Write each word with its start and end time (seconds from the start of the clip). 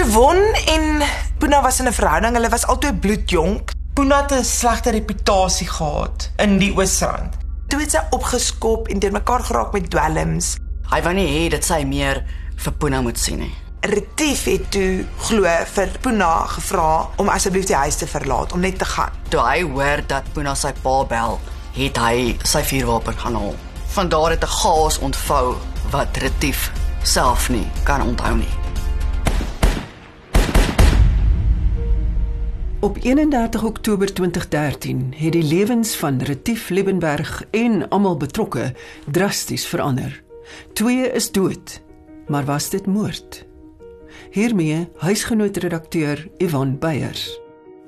Siobhan 0.00 0.38
en 0.64 1.02
Puna 1.38 1.60
was 1.60 1.80
in 1.80 1.86
'n 1.86 1.92
verhouding. 1.92 2.34
Hulle 2.34 2.48
was 2.48 2.66
albei 2.66 2.92
bloedjonk. 2.92 3.70
Puna 3.94 4.20
het 4.22 4.32
'n 4.32 4.44
slegte 4.44 4.90
reputasie 4.90 5.68
gehad 5.68 6.30
in 6.36 6.58
die 6.58 6.72
Oosrand. 6.76 7.36
Toe 7.68 7.80
het 7.80 7.90
sy 7.90 8.00
opgeskop 8.10 8.88
en 8.88 8.98
deurmekaar 8.98 9.40
geraak 9.40 9.72
met 9.72 9.90
dwelms. 9.90 10.56
Hy 10.90 11.02
wou 11.02 11.14
nie 11.14 11.26
hê 11.26 11.50
dit 11.50 11.64
sy 11.64 11.84
meer 11.84 12.24
vir 12.56 12.72
Puna 12.72 13.00
moet 13.00 13.18
sien 13.18 13.38
nie. 13.38 13.54
Retief 13.80 14.44
het 14.44 14.70
toe 14.70 15.04
glo 15.16 15.48
vir 15.74 15.88
Puna 16.00 16.46
gevra 16.46 17.08
om 17.16 17.28
asseblief 17.28 17.66
die 17.66 17.76
huis 17.76 17.96
te 17.96 18.06
verlaat 18.06 18.52
om 18.52 18.60
net 18.60 18.78
te 18.78 18.84
gaan. 18.84 19.12
Toe 19.28 19.40
hy 19.40 19.62
hoor 19.62 20.06
dat 20.06 20.32
Puna 20.32 20.54
sy 20.54 20.72
pa 20.82 21.04
bel, 21.04 21.40
het 21.72 21.96
hy 21.96 22.38
sy 22.42 22.62
vuurwapen 22.62 23.18
gaan 23.18 23.34
haal. 23.34 23.54
Van 23.86 24.08
daar 24.08 24.30
het 24.30 24.42
'n 24.42 24.46
chaos 24.46 24.98
ontvou 24.98 25.56
wat 25.90 26.16
Retief 26.16 26.72
self 27.02 27.48
nie 27.48 27.70
kan 27.84 28.02
onthou 28.02 28.36
nie. 28.36 28.59
Op 32.82 32.96
31 33.02 33.62
Oktober 33.62 34.12
2013 34.14 35.14
het 35.16 35.32
die 35.32 35.42
lewens 35.42 35.96
van 35.96 36.18
Retief 36.18 36.68
Liebenberg 36.68 37.44
en 37.50 37.88
almal 37.88 38.16
betrokke 38.16 38.72
drasties 39.06 39.66
verander. 39.66 40.22
Twee 40.72 41.12
is 41.12 41.32
dood, 41.32 41.82
maar 42.26 42.44
was 42.44 42.70
dit 42.70 42.86
moord? 42.86 43.46
Hiermee 44.30 44.88
huisgenootredakteur 44.96 46.28
Ivan 46.36 46.78
Beyers. 46.78 47.40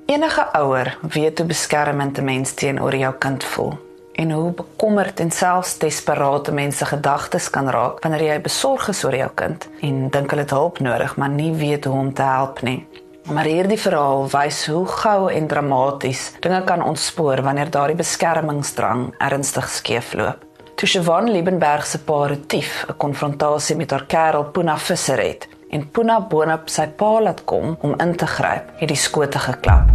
Enige 0.05 0.53
ouer 0.53 0.97
weet 1.09 1.37
hoe 1.37 1.47
beskermend 1.47 2.17
'n 2.17 2.23
mens 2.23 2.53
teenoor 2.53 2.95
jou 2.95 3.13
kind 3.13 3.43
voel 3.43 3.73
en 4.13 4.31
hoe 4.31 4.51
bekommerd 4.51 5.19
en 5.19 5.31
selfs 5.31 5.77
desperaat 5.77 6.51
mense 6.51 6.85
gedagtes 6.85 7.49
kan 7.49 7.69
raak 7.69 8.03
wanneer 8.03 8.23
jy 8.23 8.41
besorg 8.41 8.87
is 8.87 9.03
oor 9.03 9.15
jou 9.15 9.31
kind 9.33 9.69
en 9.81 10.09
dink 10.09 10.29
hulle 10.29 10.41
het 10.41 10.49
hulp 10.49 10.79
nodig 10.79 11.15
maar 11.15 11.29
nie 11.29 11.53
weet 11.53 11.85
hoe 11.85 11.97
om 11.97 12.13
te 12.13 12.21
help 12.21 12.61
nie. 12.61 12.87
Maar 13.31 13.47
hierdie 13.47 13.79
verhaal 13.79 14.25
wys 14.27 14.65
hoe 14.67 14.83
gou 14.83 15.29
en 15.31 15.45
dramaties 15.47 16.25
dinge 16.43 16.59
kan 16.67 16.81
ontspoor 16.83 17.39
wanneer 17.45 17.69
daardie 17.71 17.95
beskermingsdrang 17.95 19.13
ernstig 19.23 19.69
skeefloop. 19.71 20.43
Toe 20.75 20.89
Siobhan 20.89 21.31
Liebenberg 21.31 21.87
se 21.87 22.01
pa 22.03 22.25
Retief 22.27 22.83
'n 22.89 22.97
konfrontasie 22.97 23.75
met 23.75 23.91
haar 23.91 24.05
kerel 24.05 24.43
Puna 24.43 24.77
Visser 24.77 25.19
het 25.23 25.47
en 25.69 25.89
Puna 25.89 26.19
boonop 26.19 26.69
sy 26.69 26.87
pa 26.87 27.21
laat 27.21 27.43
kom 27.45 27.77
om 27.81 27.95
in 27.99 28.15
te 28.15 28.27
gryp, 28.27 28.71
het 28.75 28.87
die 28.87 28.97
skote 28.97 29.39
geklap. 29.39 29.89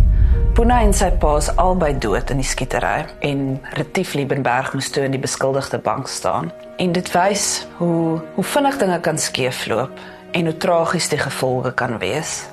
Puna 0.54 0.80
en 0.80 0.92
sy 0.92 1.10
pa 1.10 1.36
is 1.36 1.56
albei 1.56 1.98
dood 1.98 2.30
in 2.30 2.36
die 2.36 2.46
skietery 2.46 3.06
en 3.20 3.60
Retief 3.72 4.14
Liebenberg 4.14 4.72
moes 4.72 4.90
toe 4.90 5.04
in 5.04 5.10
die 5.10 5.20
beskuldigde 5.20 5.78
bank 5.78 6.08
staan. 6.08 6.52
En 6.78 6.92
dit 6.92 7.12
wys 7.12 7.66
hoe 7.76 8.20
hoe 8.34 8.44
vinnig 8.44 8.78
dinge 8.78 9.00
kan 9.00 9.18
skeefloop 9.18 9.90
en 10.32 10.44
hoe 10.44 10.56
tragies 10.56 11.08
die 11.08 11.18
gevolge 11.18 11.72
kan 11.72 11.98
wees. 11.98 12.48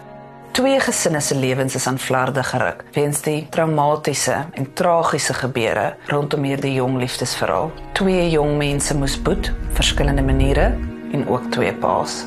Twee 0.55 0.79
gesinne 0.79 1.19
se 1.19 1.35
lewens 1.35 1.75
is 1.75 1.87
aan 1.87 1.97
flarde 1.99 2.39
geruk 2.43 2.83
weens 2.95 3.17
die 3.25 3.47
traumatiese 3.51 4.35
en 4.55 4.69
tragiese 4.73 5.33
gebeure 5.35 5.97
rondom 6.07 6.47
hierdie 6.47 6.71
jong 6.77 6.95
liefdesverhaal. 7.01 7.73
Twee 7.99 8.29
jong 8.31 8.53
mense 8.61 8.95
moes 8.95 9.17
boet 9.21 9.51
verskillende 9.75 10.23
maniere 10.23 10.69
en 11.11 11.27
ook 11.27 11.51
twee 11.51 11.73
paas. 11.73 12.21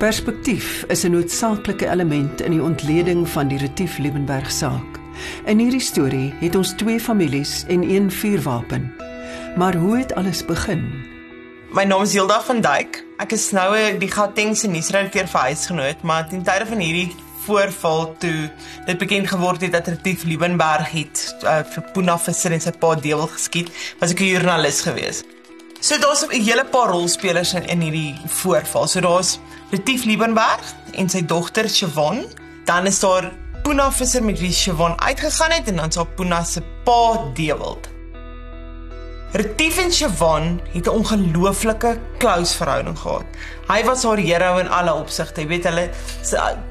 Perspektief 0.00 0.84
is 0.88 1.04
'n 1.04 1.12
noodsaaklike 1.12 1.86
element 1.90 2.40
in 2.40 2.50
die 2.50 2.62
ontleding 2.62 3.28
van 3.28 3.48
die 3.48 3.58
Retief 3.58 3.98
Liebenberg 3.98 4.50
saak. 4.50 4.98
In 5.44 5.58
hierdie 5.58 5.84
storie 5.84 6.32
het 6.40 6.56
ons 6.56 6.72
twee 6.72 7.00
families 7.00 7.64
en 7.68 7.82
een 7.82 8.10
vuurwapen. 8.10 8.94
Maar 9.56 9.74
hoe 9.74 9.98
het 9.98 10.14
alles 10.14 10.44
begin? 10.44 11.19
My 11.70 11.84
naam 11.84 12.02
is 12.02 12.12
Hilda 12.12 12.40
van 12.42 12.58
Duyk. 12.60 12.96
Ek 13.22 13.30
is 13.30 13.52
nou 13.54 13.76
'n 13.78 13.98
die 14.02 14.10
Gautengse 14.10 14.66
nuusredakteur 14.66 15.28
vir 15.30 15.40
huisgenoot, 15.40 16.02
maar 16.02 16.26
ten 16.28 16.42
tye 16.42 16.66
van 16.66 16.80
hierdie 16.82 17.14
voorval 17.46 18.16
toe 18.18 18.50
dit 18.86 18.98
bekend 18.98 19.28
geword 19.28 19.60
het 19.60 19.72
dat 19.72 19.86
Retief 19.86 20.24
Liebenberg 20.24 20.90
het 20.90 21.36
uh, 21.44 21.62
vir 21.62 21.84
Puna 21.92 22.18
Visser 22.18 22.50
en 22.52 22.60
sy 22.60 22.72
pa 22.72 22.94
deel 22.94 23.22
geskiet, 23.26 23.70
was 24.00 24.10
ek 24.10 24.20
'n 24.20 24.32
joernalis 24.32 24.80
geweest. 24.82 25.24
So 25.80 25.96
daar's 25.96 26.26
'n 26.26 26.42
hele 26.42 26.64
paar 26.64 26.90
rolspelers 26.90 27.54
in, 27.54 27.64
in 27.68 27.80
hierdie 27.80 28.18
voorval. 28.26 28.88
So 28.88 29.00
daar's 29.00 29.38
Retief 29.70 30.04
Liebenberg 30.04 30.74
en 30.94 31.08
sy 31.08 31.22
dogter 31.22 31.68
Siobhan. 31.68 32.26
Dan 32.64 32.86
is 32.86 32.98
daar 32.98 33.30
Puna 33.62 33.92
Visser 33.92 34.22
met 34.22 34.40
wie 34.40 34.52
Siobhan 34.52 35.00
uitgegaan 35.00 35.50
het 35.52 35.68
en 35.68 35.76
dan 35.76 35.92
sal 35.92 36.06
Puna 36.16 36.42
se 36.44 36.62
pa 36.84 37.30
Dewald. 37.34 37.99
Retief 39.32 39.78
en 39.78 39.92
Siobhan 39.92 40.60
het 40.72 40.86
'n 40.86 40.88
ongelooflike 40.88 41.98
close 42.18 42.56
verhouding 42.56 42.98
gehad. 42.98 43.24
Hy 43.70 43.84
was 43.86 44.02
haar 44.02 44.18
hero 44.18 44.56
in 44.58 44.66
alle 44.74 44.90
opsigte. 44.98 45.44
Jy 45.44 45.46
weet 45.46 45.66
hulle 45.68 45.84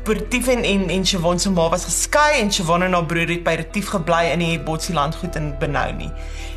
Retief 0.09 0.49
en 0.51 0.65
en, 0.67 0.81
en 0.91 1.05
Siobhan 1.07 1.39
se 1.39 1.51
ma 1.53 1.69
was 1.71 1.85
geskei 1.87 2.41
en 2.41 2.49
Siobhan 2.51 2.83
en 2.83 2.97
haar 2.97 3.05
broer 3.07 3.29
het 3.31 3.45
by 3.45 3.53
Retief 3.61 3.93
gebly 3.93 4.25
in 4.33 4.43
die 4.43 4.57
Botsieland 4.59 5.15
goed 5.15 5.37
in 5.39 5.53
Benoni. 5.61 6.09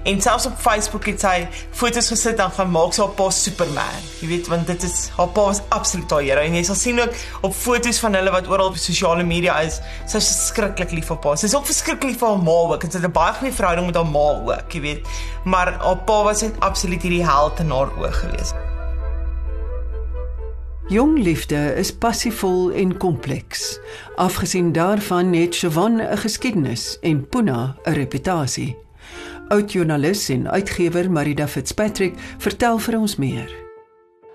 En 0.02 0.18
selfs 0.24 0.48
op 0.50 0.56
Facebook 0.58 1.06
het 1.06 1.22
sy 1.22 1.46
foto's 1.70 2.10
gesit 2.10 2.40
dan 2.40 2.50
van 2.56 2.72
maak 2.74 2.96
sy 2.96 3.04
haar 3.04 3.14
pa 3.20 3.28
Superman. 3.30 4.08
Jy 4.18 4.32
weet 4.32 4.50
want 4.50 4.66
dit 4.72 4.88
is 4.88 4.96
haar 5.14 5.30
pa 5.36 5.46
was 5.52 5.62
absoluut 5.78 6.16
haar 6.16 6.26
hero 6.26 6.48
en 6.48 6.58
jy 6.58 6.64
sal 6.72 6.80
sien 6.80 6.98
ook 7.04 7.22
op 7.46 7.54
foto's 7.54 8.02
van 8.02 8.18
hulle 8.18 8.34
wat 8.34 8.50
oral 8.50 8.74
op 8.74 8.82
sosiale 8.82 9.22
media 9.22 9.60
is, 9.62 9.78
sy 10.10 10.18
is 10.18 10.32
verskriklik 10.32 10.98
lief 10.98 11.06
vir 11.14 11.22
pa. 11.22 11.36
Sy 11.38 11.52
is 11.52 11.54
ook 11.54 11.70
verskriklik 11.70 12.18
vir 12.18 12.32
haar 12.32 12.42
ma 12.42 12.58
ook. 12.74 12.90
Sy 12.90 12.98
het 12.98 13.06
'n 13.06 13.14
baie 13.14 13.38
goeie 13.38 13.54
verhouding 13.62 13.86
met 13.86 14.02
haar 14.02 14.10
ma 14.10 14.26
ook, 14.42 14.74
jy 14.74 14.82
weet. 14.90 15.06
Maar 15.44 15.76
haar 15.78 16.02
pa 16.02 16.22
was 16.26 16.42
net 16.42 16.58
absoluut 16.58 17.02
hierdie 17.02 17.26
held 17.30 17.60
in 17.60 17.70
haar 17.70 17.94
oë 17.94 18.14
gewees. 18.26 18.54
Jong 20.92 21.22
liefde 21.22 21.74
is 21.80 21.88
passievol 21.96 22.72
en 22.76 22.96
kompleks. 22.96 23.78
Afgesien 24.20 24.72
daarvan 24.72 25.32
het 25.32 25.54
Siobhan 25.54 26.00
'n 26.02 26.16
geskiedenis 26.16 26.98
en 27.00 27.28
Puna 27.28 27.76
'n 27.84 27.92
reputasie. 27.92 28.76
Oud-joernalis 29.48 30.28
en 30.28 30.50
uitgewer 30.50 31.10
Marida 31.10 31.48
Fitzpatrick 31.48 32.14
vertel 32.38 32.78
vir 32.78 32.98
ons 32.98 33.16
meer. 33.16 33.54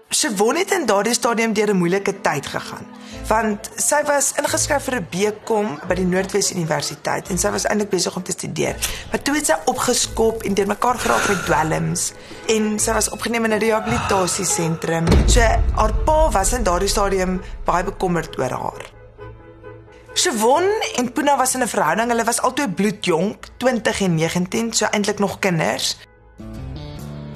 Siobhan 0.09 0.56
het 0.56 0.72
in 0.72 0.85
daardie 0.85 1.13
stadium 1.13 1.53
deur 1.53 1.69
'n 1.69 1.78
moeilike 1.78 2.22
tyd 2.22 2.46
gegaan, 2.46 2.85
want 3.28 3.70
sy 3.82 4.00
was 4.08 4.32
ingeskryf 4.40 4.88
vir 4.88 4.96
'n 4.98 5.08
BCom 5.12 5.68
by 5.88 5.96
die 6.00 6.08
Noordwes 6.08 6.52
Universiteit 6.52 7.30
en 7.30 7.38
sy 7.38 7.52
was 7.52 7.66
eintlik 7.66 7.90
besig 7.90 8.16
om 8.16 8.24
te 8.24 8.32
studeer. 8.32 8.76
Maar 9.12 9.22
toe 9.22 9.36
het 9.36 9.46
sy 9.46 9.58
opgeskop 9.66 10.44
en 10.44 10.54
deurmekaar 10.54 10.98
geraak 10.98 11.28
met 11.30 11.46
dwelms 11.46 12.14
en 12.48 12.80
sy 12.80 12.94
was 12.94 13.10
opgeneem 13.10 13.46
in 13.46 13.54
'n 13.54 13.60
rehabilitasiesentrum. 13.60 15.06
So 15.28 15.42
haar 15.42 15.94
pa 16.06 16.30
was 16.32 16.54
in 16.54 16.64
daardie 16.64 16.90
stadium 16.90 17.42
baie 17.66 17.84
bekommerd 17.84 18.40
oor 18.40 18.52
haar. 18.52 18.86
Siobhan 20.14 20.66
en 20.98 21.12
Puna 21.12 21.38
was 21.38 21.54
in 21.56 21.62
'n 21.62 21.68
verhouding. 21.68 22.09
Hulle 22.09 22.24
was 22.24 22.42
albei 22.42 22.68
bloedjonk, 22.68 23.46
20 23.58 24.02
en 24.02 24.16
19, 24.16 24.74
so 24.74 24.86
eintlik 24.86 25.20
nog 25.20 25.40
kinders. 25.40 25.98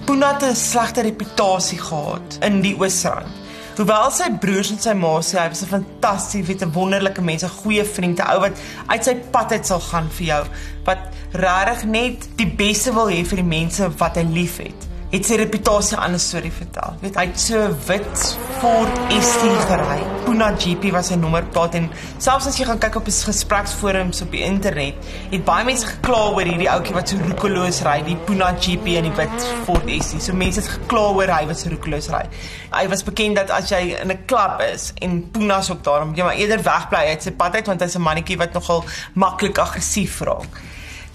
Puna 0.06 0.34
het 0.34 0.44
'n 0.44 0.56
slegte 0.56 1.02
reputasie 1.02 1.80
gehad 1.80 2.38
in 2.40 2.62
die 2.62 2.76
Oosrand. 2.80 3.41
Hoewel 3.78 4.12
sy 4.12 4.28
broers 4.44 4.72
en 4.74 4.80
sy 4.84 4.94
ma 5.00 5.14
sê 5.24 5.40
hy 5.40 5.48
was 5.48 5.64
'n 5.64 5.72
fantasties, 5.72 6.46
weet 6.48 6.64
'n 6.64 6.74
wonderlike 6.74 7.22
mens, 7.22 7.44
'n 7.44 7.58
goeie 7.64 7.86
vriend, 7.86 8.20
'n 8.20 8.32
ou 8.34 8.40
wat 8.42 8.60
uit 8.88 9.04
sy 9.04 9.16
pad 9.32 9.52
uit 9.52 9.66
sal 9.66 9.80
gaan 9.80 10.10
vir 10.10 10.26
jou, 10.28 10.44
wat 10.84 11.00
regtig 11.32 11.86
net 11.86 12.28
die 12.36 12.52
beste 12.64 12.94
wil 12.94 13.08
hê 13.08 13.24
vir 13.26 13.38
die 13.38 13.52
mense 13.60 13.90
wat 13.98 14.16
hy 14.16 14.24
liefhet 14.24 14.91
het 15.12 15.28
sy 15.28 15.36
reputasie 15.42 15.98
aan 16.00 16.14
'n 16.16 16.20
storie 16.20 16.52
vertel. 16.52 16.96
Weet 17.02 17.16
hy 17.16 17.26
het 17.26 17.40
so 17.40 17.76
wit 17.88 18.38
Ford 18.62 18.96
ST 19.20 19.44
gery. 19.68 20.00
Puna 20.26 20.54
GP 20.56 20.92
was 20.92 21.08
sy 21.08 21.16
nommerplaat 21.16 21.76
en 21.76 21.90
selfs 22.18 22.48
as 22.48 22.58
jy 22.58 22.66
gaan 22.66 22.80
kyk 22.80 22.96
op 22.96 23.06
die 23.06 23.14
gespreksforums 23.14 24.22
op 24.22 24.32
die 24.32 24.44
internet, 24.44 24.96
het 25.32 25.44
baie 25.46 25.66
mense 25.66 25.86
gekla 25.86 26.32
oor 26.32 26.48
hierdie 26.48 26.70
ouetjie 26.70 26.94
wat 26.94 27.10
so 27.10 27.18
roekeloos 27.18 27.82
ry, 27.82 28.02
die 28.04 28.16
Puna 28.16 28.56
GP 28.56 28.88
in 28.88 29.04
die 29.04 29.16
wit 29.18 29.48
Ford 29.66 29.84
ST. 30.00 30.22
So 30.22 30.34
mense 30.34 30.62
het 30.62 30.70
gekla 30.70 31.12
oor 31.12 31.28
hy 31.28 31.46
wat 31.46 31.60
so 31.60 31.70
roekeloos 31.70 32.10
ry. 32.10 32.26
Hy 32.72 32.88
was 32.88 33.04
bekend 33.04 33.36
dat 33.36 33.50
as 33.50 33.70
jy 33.70 33.98
in 34.02 34.12
'n 34.12 34.26
klub 34.26 34.62
is 34.74 34.94
en 35.02 35.32
Puna's 35.32 35.70
ook 35.70 35.84
daar, 35.84 36.06
moet 36.06 36.18
jy 36.18 36.24
maar 36.24 36.36
eerder 36.36 36.64
wegbly 36.64 37.10
uit 37.10 37.24
sy 37.24 37.32
pad 37.32 37.56
uit 37.56 37.68
want 37.68 37.82
hy's 37.82 37.96
'n 37.96 38.02
mannetjie 38.02 38.38
wat 38.38 38.54
nogal 38.54 38.86
maklik 39.14 39.58
aggressief 39.58 40.22
raak 40.22 40.62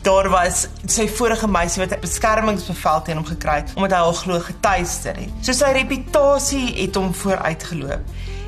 daar 0.06 0.28
was 0.30 0.66
sy 0.86 1.08
vorige 1.10 1.48
meisie 1.50 1.82
wat 1.82 1.92
'n 1.96 2.00
beskermingsbevel 2.00 3.02
teen 3.02 3.16
hom 3.16 3.26
gekry 3.26 3.56
het 3.62 3.72
omdat 3.74 3.98
hy 3.98 4.04
al 4.04 4.12
glo 4.12 4.38
getuister 4.40 5.16
het. 5.16 5.30
So 5.40 5.52
sy 5.52 5.72
reputasie 5.72 6.74
het 6.82 6.94
hom 6.94 7.14
vooruitgeloop 7.14 8.02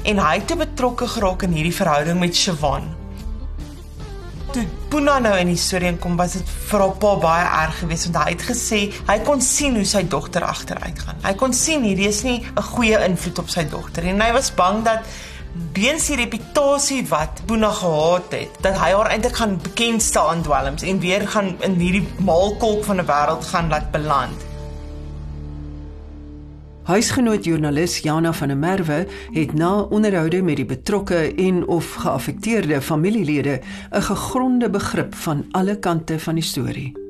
en 0.05 0.19
hy 0.19 0.35
het 0.39 0.55
betrokke 0.59 1.07
geraak 1.07 1.43
in 1.43 1.53
hierdie 1.53 1.75
verhouding 1.75 2.21
met 2.21 2.37
Siobhan. 2.37 2.87
Toe 4.53 4.65
Puna 4.89 5.19
nou 5.19 5.35
in 5.37 5.47
die 5.47 5.57
storie 5.57 5.97
kom, 5.97 6.17
was 6.17 6.33
dit 6.33 6.49
vir 6.69 6.81
haar 6.81 6.95
pa 6.97 7.17
baie 7.17 7.49
erg 7.67 7.79
geweest 7.79 8.05
want 8.09 8.25
hy 8.25 8.31
het 8.31 8.43
gesê 8.43 8.81
hy 9.09 9.19
kon 9.25 9.41
sien 9.41 9.75
hoe 9.75 9.85
sy 9.85 10.03
dogter 10.09 10.45
agteruit 10.45 10.99
gaan. 10.99 11.19
Hy 11.23 11.35
kon 11.35 11.53
sien 11.53 11.83
hierdie 11.83 12.09
is 12.09 12.23
nie 12.23 12.39
'n 12.57 12.63
goeie 12.63 13.05
invloed 13.09 13.39
op 13.39 13.49
sy 13.49 13.65
dogter 13.65 14.05
en 14.05 14.21
hy 14.21 14.33
was 14.33 14.55
bang 14.55 14.85
dat 14.85 15.01
weens 15.73 16.07
die 16.07 16.17
reputasie 16.17 17.07
wat 17.09 17.43
Boona 17.47 17.71
gehad 17.71 18.33
het, 18.35 18.59
dat 18.61 18.77
hy 18.79 18.91
haar 18.93 19.11
eintlik 19.13 19.37
gaan 19.37 19.59
bekend 19.63 20.03
staan 20.03 20.29
aan 20.29 20.43
dwelms 20.43 20.83
en 20.83 21.01
weer 21.01 21.29
gaan 21.29 21.55
in 21.63 21.79
hierdie 21.81 22.07
maalkolk 22.25 22.85
van 22.85 23.01
'n 23.01 23.07
wêreld 23.07 23.45
gaan 23.45 23.69
laat 23.69 23.91
beland. 23.91 24.47
Huisgenoot 26.89 27.45
joernalis 27.45 27.99
Jana 27.99 28.33
van 28.33 28.49
der 28.49 28.57
Merwe 28.57 29.07
het 29.33 29.53
na 29.53 29.81
onderhoude 29.81 30.43
met 30.43 30.57
die 30.57 30.65
betrokke 30.65 31.35
en 31.35 31.67
of 31.67 31.95
geaffekteerde 31.95 32.81
familielede 32.81 33.61
'n 33.91 34.03
gegronde 34.03 34.71
begrip 34.71 35.15
van 35.15 35.45
alle 35.51 35.79
kante 35.79 36.19
van 36.19 36.35
die 36.35 36.45
storie. 36.45 37.08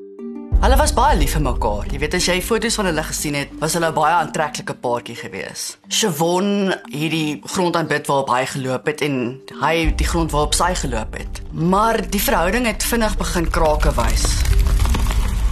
Hulle 0.59 0.75
was 0.75 0.91
baie 0.91 1.15
lief 1.15 1.37
vir 1.37 1.43
mekaar. 1.45 1.85
Jy 1.87 1.99
weet 2.03 2.15
as 2.19 2.25
jy 2.27 2.35
foto's 2.43 2.75
van 2.81 2.89
hulle 2.89 3.03
gesien 3.07 3.37
het, 3.39 3.51
was 3.61 3.77
hulle 3.79 3.93
'n 3.93 3.95
baie 3.95 4.15
aantreklike 4.15 4.75
paartjie 4.75 5.15
gewees. 5.15 5.79
Shavon 5.89 6.75
het 6.75 7.11
die 7.15 7.41
grond 7.47 7.77
aanbid 7.77 8.09
waarop 8.09 8.31
hy 8.35 8.45
geloop 8.45 8.87
het 8.87 9.01
en 9.01 9.39
hy 9.61 9.95
die 9.95 10.07
grond 10.07 10.33
waarop 10.33 10.55
sy 10.55 10.75
geloop 10.75 11.15
het. 11.15 11.43
Maar 11.53 12.03
die 12.11 12.21
verhouding 12.21 12.67
het 12.67 12.83
vinnig 12.83 13.17
begin 13.17 13.51
krake 13.51 13.95
wys. 13.95 14.27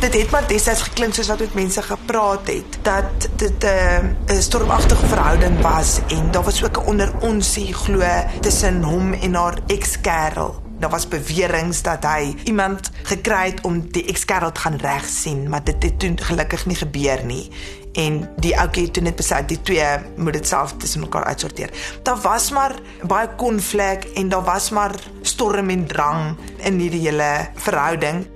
Dit 0.01 0.15
het 0.15 0.31
maar 0.31 0.47
destyds 0.49 0.83
geklink 0.83 1.15
soos 1.15 1.29
wat 1.29 1.39
met 1.39 1.55
mense 1.55 1.83
gepraat 1.83 2.47
het 2.49 2.79
dat 2.83 3.29
dit 3.37 3.65
'n 3.65 4.17
uh, 4.27 4.41
stormagtige 4.41 5.07
verhouding 5.07 5.61
was 5.63 6.01
en 6.09 6.31
daar 6.33 6.43
was 6.43 6.65
ook 6.65 6.79
'n 6.83 6.87
onderonsie 6.87 7.73
glo 7.73 8.03
tussen 8.41 8.83
hom 8.83 9.13
en 9.13 9.35
haar 9.35 9.59
ekskerel. 9.67 10.66
Daar 10.79 10.91
was 10.91 11.09
beweringe 11.09 11.81
dat 11.83 12.05
hy 12.05 12.35
iemand 12.45 12.91
gekry 13.03 13.51
het 13.51 13.61
om 13.65 13.81
die 13.91 14.05
ekskerel 14.13 14.53
te 14.53 14.61
gaan 14.61 14.77
regsien, 14.77 15.49
maar 15.49 15.65
dit 15.65 15.83
het 15.83 15.99
toe 15.99 16.13
gelukkig 16.17 16.67
nie 16.67 16.77
gebeur 16.77 17.25
nie. 17.25 17.51
En 17.97 18.29
die 18.37 18.53
ouetjie 18.59 18.85
het 18.85 18.93
toe 18.93 19.03
net 19.03 19.17
besluit 19.17 19.49
die 19.49 19.61
twee 19.61 19.89
moet 20.17 20.37
dit 20.37 20.47
self 20.47 20.75
tussen 20.77 21.01
mekaar 21.01 21.25
uitsorteer. 21.25 21.73
Daar 22.03 22.21
was 22.21 22.51
maar 22.51 22.75
baie 23.09 23.29
konflik 23.37 24.05
en 24.15 24.29
daar 24.29 24.45
was 24.45 24.71
maar 24.71 24.95
storm 25.23 25.71
en 25.71 25.87
drang 25.87 26.37
in 26.57 26.79
hierdie 26.79 27.07
hele 27.09 27.49
verhouding. 27.55 28.27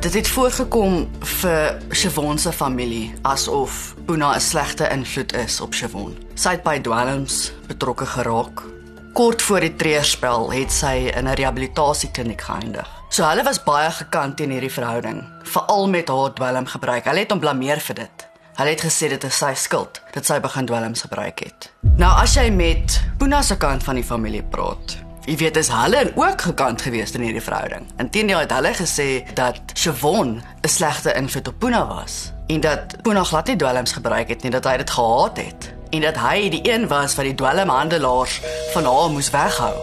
Dit 0.00 0.14
het 0.14 0.28
voorgekom 0.28 1.08
vir 1.20 1.78
Shavon 1.90 2.38
se 2.38 2.52
familie 2.52 3.14
asof 3.22 3.94
Puna 4.06 4.34
'n 4.36 4.40
slegte 4.40 4.88
invloed 4.88 5.32
is 5.34 5.60
op 5.60 5.74
Shavon. 5.74 6.16
Sy 6.34 6.50
het 6.50 6.62
by 6.62 6.78
dwelms 6.80 7.52
betrokke 7.66 8.06
geraak. 8.06 8.77
Kort 9.12 9.42
voor 9.42 9.60
die 9.60 9.74
treurspel 9.76 10.50
het 10.52 10.72
sy 10.72 11.10
in 11.16 11.28
'n 11.28 11.34
rehabilitasiekliniek 11.34 12.40
geëindig. 12.40 12.88
So 13.08 13.24
hulle 13.24 13.42
was 13.42 13.62
baie 13.62 13.90
gekant 13.90 14.36
teen 14.36 14.50
hierdie 14.50 14.72
verhouding, 14.72 15.24
veral 15.42 15.88
met 15.88 16.08
haar 16.08 16.32
dwelmgebruik. 16.32 17.04
Hulle 17.04 17.18
het 17.18 17.30
hom 17.30 17.40
blameer 17.40 17.80
vir 17.80 17.94
dit. 17.94 18.28
Hulle 18.54 18.70
het 18.70 18.80
gesê 18.80 19.08
dit 19.08 19.24
is 19.24 19.38
sy 19.38 19.54
skuld 19.54 20.02
dat 20.12 20.26
sy 20.26 20.40
begin 20.40 20.66
dwelms 20.66 21.00
gebruik 21.00 21.38
het. 21.38 21.72
Nou 21.96 22.22
as 22.22 22.34
jy 22.34 22.50
met 22.50 23.00
Puna 23.18 23.42
se 23.42 23.56
kant 23.56 23.82
van 23.82 23.94
die 23.94 24.04
familie 24.04 24.42
praat, 24.42 24.98
Jy 25.28 25.36
weet 25.36 25.54
dis 25.54 25.68
hulle 25.68 26.12
ook 26.16 26.40
gekant 26.40 26.82
gewees 26.82 27.10
in 27.12 27.20
hierdie 27.20 27.42
verhouding. 27.44 27.84
Inteendeel 28.00 28.38
het 28.38 28.52
hulle 28.52 28.70
gesê 28.72 29.34
dat 29.34 29.60
Shavon 29.74 30.40
'n 30.64 30.68
slegte 30.68 31.12
invloed 31.12 31.48
op 31.48 31.58
Puna 31.58 31.86
was 31.86 32.32
en 32.46 32.60
dat 32.60 33.02
Puna 33.02 33.24
glad 33.24 33.46
nie 33.46 33.56
dwelms 33.56 33.92
gebruik 33.92 34.28
het 34.28 34.42
nie, 34.42 34.50
dat 34.50 34.64
hy 34.64 34.76
dit 34.76 34.90
gehaat 34.90 35.36
het 35.36 35.77
en 35.90 36.04
dat 36.04 36.18
hy 36.20 36.48
die 36.52 36.64
een 36.68 36.88
was 36.88 37.14
wat 37.16 37.28
die 37.28 37.36
dwelmhandelaars 37.38 38.40
van 38.74 38.84
haar 38.84 39.10
moes 39.12 39.30
weghou. 39.30 39.74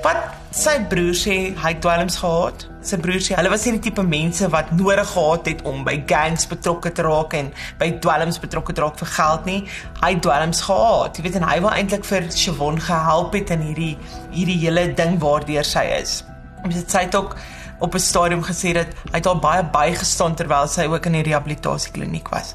Wat 0.00 0.30
sy 0.56 0.78
broer 0.88 1.16
sê, 1.16 1.34
hy 1.60 1.72
het 1.74 1.80
dwelms 1.84 2.16
gehad. 2.22 2.64
Sy 2.84 2.96
broer 3.02 3.20
sê 3.20 3.36
hulle 3.36 3.50
was 3.52 3.66
nie 3.66 3.74
die 3.76 3.82
tipe 3.90 4.02
mense 4.06 4.48
wat 4.52 4.72
nodig 4.72 5.12
gehad 5.12 5.50
het 5.50 5.60
om 5.68 5.82
by 5.84 5.98
gangs 6.08 6.48
betrokke 6.48 6.92
te 6.96 7.04
raak 7.04 7.36
en 7.36 7.50
by 7.80 7.90
dwelms 8.00 8.40
betrokke 8.40 8.72
te 8.76 8.84
raak 8.84 8.96
vir 9.02 9.12
geld 9.12 9.50
nie. 9.50 9.58
Hy 10.00 10.12
het 10.14 10.22
dwelms 10.24 10.64
gehad. 10.64 11.20
Jy 11.20 11.26
weet 11.26 11.38
en 11.42 11.48
hy 11.50 11.58
wil 11.60 11.72
eintlik 11.74 12.08
vir 12.08 12.30
Shavon 12.32 12.80
gehelp 12.80 13.36
het 13.36 13.52
in 13.56 13.68
hierdie 13.68 13.94
hierdie 14.32 14.58
hele 14.64 14.88
ding 14.96 15.20
waardeur 15.22 15.68
sy 15.68 15.84
is. 16.00 16.20
Ons 16.64 16.80
het 16.80 16.96
sy 16.96 17.06
ook 17.12 17.36
op 17.80 17.94
'n 17.94 17.98
stadium 18.08 18.42
gesê 18.44 18.72
dat 18.72 18.88
hy 19.12 19.16
het 19.20 19.26
al 19.26 19.38
baie 19.38 19.62
bygestaan 19.64 20.34
terwyl 20.34 20.68
sy 20.68 20.88
ook 20.88 21.06
in 21.06 21.12
die 21.12 21.28
rehabilitasiekliniek 21.28 22.28
was. 22.28 22.54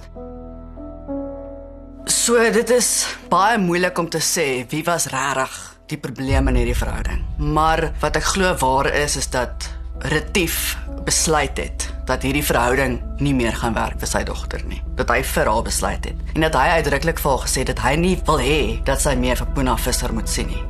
So 2.06 2.38
dit 2.54 2.70
is 2.70 2.90
baie 3.32 3.58
moeilik 3.58 3.98
om 3.98 4.06
te 4.14 4.20
sê 4.22 4.66
wie 4.70 4.84
was 4.86 5.08
regtig 5.10 5.56
die 5.90 5.98
probleem 5.98 6.52
in 6.52 6.60
hierdie 6.60 6.78
verhouding. 6.78 7.24
Maar 7.42 7.88
wat 8.02 8.20
ek 8.20 8.28
glo 8.36 8.52
waar 8.62 8.92
is 8.94 9.18
is 9.18 9.30
dat 9.34 9.66
Retief 10.06 10.76
besluit 11.08 11.58
het 11.58 11.88
dat 12.06 12.22
hierdie 12.22 12.46
verhouding 12.46 13.00
nie 13.24 13.34
meer 13.34 13.58
gaan 13.58 13.74
werk 13.74 13.98
vir 14.02 14.12
sy 14.12 14.22
dogter 14.28 14.62
nie. 14.70 14.84
Dat 15.00 15.10
hy 15.10 15.24
vir 15.26 15.50
haar 15.50 15.66
besluit 15.66 16.06
het 16.12 16.38
en 16.38 16.46
dat 16.46 16.60
hy 16.62 16.78
uitdruklik 16.78 17.22
vir 17.26 17.32
haar 17.32 17.46
gesê 17.48 17.66
het 17.66 17.74
dat 17.74 17.84
hy 17.88 17.98
nie 17.98 18.16
wil 18.30 18.42
hê 18.42 18.62
dat 18.86 19.02
sy 19.02 19.18
meer 19.18 19.42
vir 19.42 19.54
Puna 19.58 19.78
Visser 19.82 20.14
moet 20.14 20.30
sien 20.30 20.52
nie. 20.54 20.62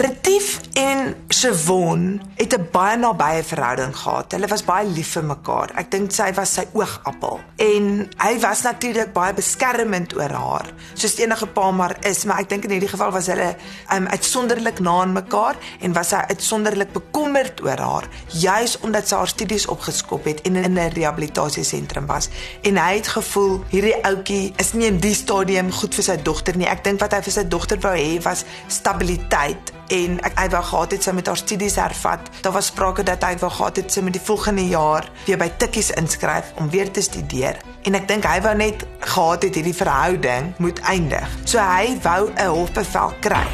Retief 0.00 0.60
en 0.72 1.14
Shavon 1.28 2.20
het 2.36 2.54
'n 2.56 2.68
baie 2.72 2.96
nabye 2.96 3.42
verhouding 3.44 3.96
gehad. 3.96 4.32
Hulle 4.32 4.46
was 4.46 4.64
baie 4.64 4.88
lief 4.88 5.10
vir 5.12 5.24
mekaar. 5.24 5.70
Ek 5.74 5.90
dink 5.90 6.12
sy 6.12 6.32
was 6.34 6.52
sy 6.52 6.64
oogappel 6.72 7.40
en 7.56 8.08
hy 8.16 8.38
was 8.40 8.62
natuurlik 8.62 9.12
baie 9.12 9.34
beskermend 9.34 10.16
oor 10.16 10.30
haar, 10.30 10.66
soos 10.94 11.18
enige 11.18 11.46
pa 11.46 11.70
maar 11.70 11.96
is, 12.00 12.24
maar 12.24 12.38
ek 12.38 12.48
dink 12.48 12.64
in 12.64 12.70
hierdie 12.70 12.88
geval 12.88 13.10
was 13.10 13.26
hulle 13.26 13.56
um, 13.92 14.06
uitsonderlik 14.06 14.80
na 14.80 15.00
aan 15.00 15.12
mekaar 15.12 15.56
en 15.80 15.92
was 15.92 16.10
hy 16.10 16.22
uitsonderlik 16.28 16.92
bekommerd 16.92 17.60
oor 17.62 17.78
haar, 17.78 18.08
juis 18.26 18.78
omdat 18.80 19.08
sy 19.08 19.16
haar 19.16 19.28
studies 19.28 19.66
opgeskop 19.66 20.24
het 20.24 20.40
en 20.40 20.56
in 20.56 20.78
'n 20.78 20.90
rehabilitasiesentrum 20.94 22.06
was. 22.06 22.28
En 22.62 22.76
hy 22.76 22.94
het 22.94 23.08
gevoel 23.08 23.64
hierdie 23.68 24.04
ouetjie 24.04 24.52
is 24.56 24.72
nie 24.72 24.86
in 24.86 24.98
die 24.98 25.14
stadium 25.14 25.72
goed 25.72 25.94
vir 25.94 26.04
sy 26.04 26.16
dogter 26.16 26.56
nie. 26.56 26.66
Ek 26.66 26.84
dink 26.84 27.00
wat 27.00 27.12
hy 27.12 27.22
vir 27.22 27.32
sy 27.32 27.44
dogter 27.44 27.78
wou 27.80 27.96
hê 27.96 28.22
was 28.22 28.44
stabiliteit 28.66 29.72
en 29.90 30.18
ek 30.26 30.38
hy 30.38 30.46
wou 30.54 30.62
gehad 30.62 30.94
het 30.94 31.06
sy 31.06 31.14
met 31.16 31.26
haar 31.30 31.40
studies 31.40 31.76
hervat. 31.80 32.30
Daar 32.44 32.54
was 32.54 32.70
sprake 32.70 33.04
dat 33.06 33.24
hy 33.26 33.34
wou 33.42 33.50
gehad 33.50 33.80
het 33.82 33.92
sy 33.92 34.04
met 34.06 34.14
die 34.16 34.22
volgende 34.22 34.66
jaar 34.70 35.08
weer 35.26 35.40
by 35.40 35.50
Tikkies 35.58 35.90
inskryf 35.98 36.52
om 36.62 36.70
weer 36.70 36.90
te 36.90 37.02
studeer. 37.02 37.58
En 37.88 37.98
ek 37.98 38.06
dink 38.08 38.28
hy 38.28 38.38
wou 38.44 38.54
net 38.56 38.86
gehad 39.00 39.46
het 39.48 39.58
hierdie 39.58 39.76
verhouding 39.76 40.52
moet 40.62 40.80
eindig. 40.86 41.28
So 41.44 41.58
hy 41.58 41.96
wou 42.04 42.30
'n 42.30 42.46
hofbevel 42.46 43.14
kry. 43.20 43.46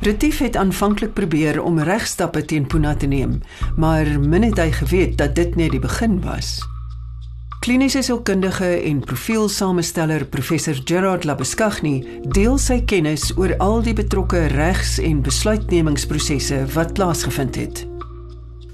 Retief 0.00 0.38
het 0.38 0.56
aanvanklik 0.56 1.12
probeer 1.12 1.62
om 1.62 1.78
regstappe 1.82 2.44
teen 2.44 2.66
Puna 2.66 2.94
te 2.94 3.06
neem, 3.06 3.40
maar 3.76 4.06
min 4.20 4.42
het 4.42 4.58
hy 4.58 4.70
geweet 4.70 5.18
dat 5.18 5.34
dit 5.34 5.56
net 5.56 5.70
die 5.70 5.82
begin 5.82 6.20
was. 6.22 6.77
Kliniese 7.68 8.00
sielkundige 8.00 8.68
en 8.88 9.00
profielsamensteller 9.04 10.22
professor 10.32 10.78
Gerard 10.88 11.26
Labeskagni 11.28 11.98
deel 12.32 12.56
sy 12.56 12.78
kennis 12.88 13.26
oor 13.36 13.52
al 13.60 13.84
die 13.84 13.92
betrokke 13.92 14.46
regs- 14.54 14.96
en 15.04 15.20
besluitnemingsprosesse 15.26 16.62
wat 16.72 16.96
plaasgevind 16.96 17.60
het. 17.60 17.84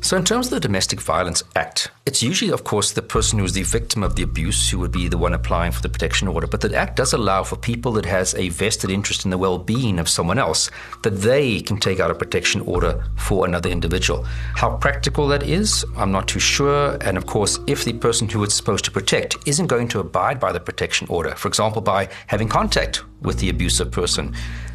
So, 0.05 0.19
in 0.19 0.25
terms 0.25 0.49
of 0.49 0.51
the 0.51 0.61
Domestic 0.61 1.01
Violence 1.01 1.43
Act, 1.57 1.91
it's 2.05 2.23
usually, 2.23 2.51
of 2.51 2.63
course, 2.63 2.93
the 2.93 3.01
person 3.01 3.39
who 3.39 3.47
is 3.47 3.55
the 3.55 3.63
victim 3.63 4.03
of 4.03 4.17
the 4.17 4.23
abuse 4.23 4.69
who 4.69 4.79
would 4.81 4.93
be 4.93 5.09
the 5.09 5.17
one 5.17 5.33
applying 5.33 5.73
for 5.73 5.81
the 5.81 5.89
protection 5.89 6.29
order. 6.29 6.47
But 6.47 6.61
the 6.61 6.77
Act 6.77 6.97
does 6.97 7.15
allow 7.15 7.43
for 7.43 7.57
people 7.57 7.91
that 7.93 8.05
has 8.05 8.35
a 8.35 8.51
vested 8.51 8.91
interest 8.91 9.25
in 9.25 9.31
the 9.31 9.39
well-being 9.39 9.99
of 9.99 10.11
someone 10.11 10.39
else 10.39 10.71
that 11.05 11.23
they 11.23 11.63
can 11.63 11.79
take 11.79 12.01
out 12.01 12.11
a 12.11 12.15
protection 12.15 12.61
order 12.67 13.03
for 13.17 13.47
another 13.47 13.71
individual. 13.71 14.25
How 14.25 14.77
practical 14.77 15.27
that 15.29 15.43
is, 15.43 15.87
I'm 15.97 16.13
not 16.13 16.29
too 16.29 16.39
sure. 16.39 16.99
And 17.01 17.17
of 17.17 17.25
course, 17.25 17.59
if 17.67 17.87
the 17.87 17.95
person 17.95 18.29
who 18.29 18.45
it's 18.45 18.55
supposed 18.55 18.85
to 18.85 18.91
protect 18.91 19.39
isn't 19.47 19.69
going 19.69 19.89
to 19.89 20.01
abide 20.01 20.39
by 20.39 20.53
the 20.53 20.61
protection 20.61 21.07
order, 21.09 21.35
for 21.35 21.49
example, 21.49 21.81
by 21.81 22.11
having 22.27 22.49
contact 22.49 23.03
with 23.23 23.39
the 23.39 23.49
abusive 23.49 23.91
person, 23.91 24.35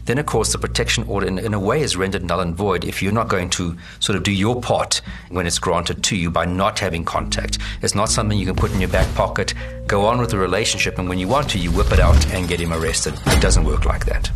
then 0.09 0.17
of 0.17 0.25
course 0.25 0.51
the 0.51 0.57
protection 0.57 1.03
order 1.07 1.27
in, 1.27 1.37
in, 1.37 1.53
a 1.53 1.59
way 1.59 1.81
is 1.81 1.95
rendered 1.95 2.23
null 2.23 2.39
and 2.39 2.55
void 2.55 2.83
if 2.83 2.99
you're 2.99 3.11
not 3.11 3.29
going 3.29 3.47
to 3.47 3.77
sort 3.99 4.15
of 4.15 4.23
do 4.23 4.31
your 4.31 4.59
part 4.59 5.01
when 5.29 5.45
it's 5.45 5.59
granted 5.59 6.03
to 6.03 6.15
you 6.15 6.31
by 6.31 6.45
not 6.45 6.79
having 6.79 7.05
contact. 7.05 7.59
It's 7.83 7.93
not 7.93 8.09
something 8.09 8.37
you 8.37 8.47
can 8.47 8.55
put 8.55 8.73
in 8.73 8.79
your 8.79 8.89
back 8.89 9.07
pocket, 9.13 9.53
go 9.85 10.07
on 10.07 10.19
with 10.19 10.31
the 10.31 10.39
relationship, 10.39 10.97
and 10.97 11.07
when 11.07 11.19
you 11.19 11.27
want 11.27 11.47
to, 11.51 11.59
you 11.59 11.69
whip 11.71 11.91
it 11.91 11.99
out 11.99 12.25
and 12.33 12.47
get 12.47 12.59
him 12.59 12.73
arrested. 12.73 13.13
It 13.27 13.39
doesn't 13.39 13.65
work 13.65 13.85
like 13.85 14.05
that. 14.05 14.31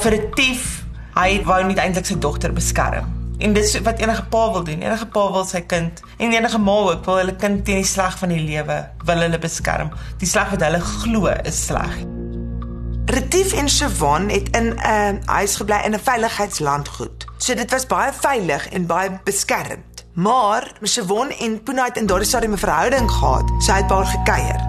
Vir 0.00 0.14
'n 0.14 0.32
tief, 0.32 0.84
hy 1.16 1.42
wou 1.44 1.60
nie 1.68 1.76
eintlik 1.76 2.08
sy 2.08 2.16
dogter 2.16 2.52
beskerm. 2.52 3.12
En 3.38 3.52
dis 3.52 3.76
wat 3.84 4.00
enige 4.00 4.24
pa 4.32 4.52
wil 4.52 4.64
doen. 4.64 4.80
Enige 4.80 5.06
pa 5.12 5.30
wil 5.32 5.44
sy 5.44 5.60
kind 5.68 6.00
en 6.16 6.32
enige 6.32 6.58
ma 6.58 6.76
ook 6.90 7.04
wil 7.04 7.20
hulle 7.20 7.36
kind 7.36 7.64
teen 7.64 7.84
die 7.84 7.92
sleg 7.94 8.16
van 8.18 8.32
die 8.32 8.40
lewe 8.40 8.86
wil 9.04 9.24
hulle 9.28 9.38
beskerm. 9.38 9.92
Die 10.18 10.28
sleg 10.28 10.48
wat 10.56 10.64
hulle 10.64 10.80
glo 10.80 11.26
is 11.44 11.66
sleg. 11.66 12.15
Retief 13.06 13.52
en 13.52 13.68
Shavon 13.68 14.28
het 14.28 14.56
in 14.56 14.66
'n 14.66 14.78
uh, 14.86 15.08
huis 15.24 15.56
gebly 15.56 15.80
in 15.84 15.94
'n 15.94 16.00
veiligheidslandgoed. 16.02 17.24
So 17.36 17.54
dit 17.54 17.70
was 17.70 17.86
baie 17.86 18.12
veilig 18.12 18.68
en 18.68 18.86
baie 18.86 19.20
beskermd. 19.24 20.04
Maar 20.12 20.72
Shavon 20.82 21.30
en 21.30 21.62
Puna 21.62 21.84
het 21.84 21.96
in 21.96 22.06
daardie 22.06 22.28
stadium 22.28 22.52
'n 22.52 22.58
verhouding 22.58 23.10
gehad. 23.10 23.50
Sy 23.58 23.72
het 23.72 23.86
paar 23.86 24.06
gekuier. 24.06 24.66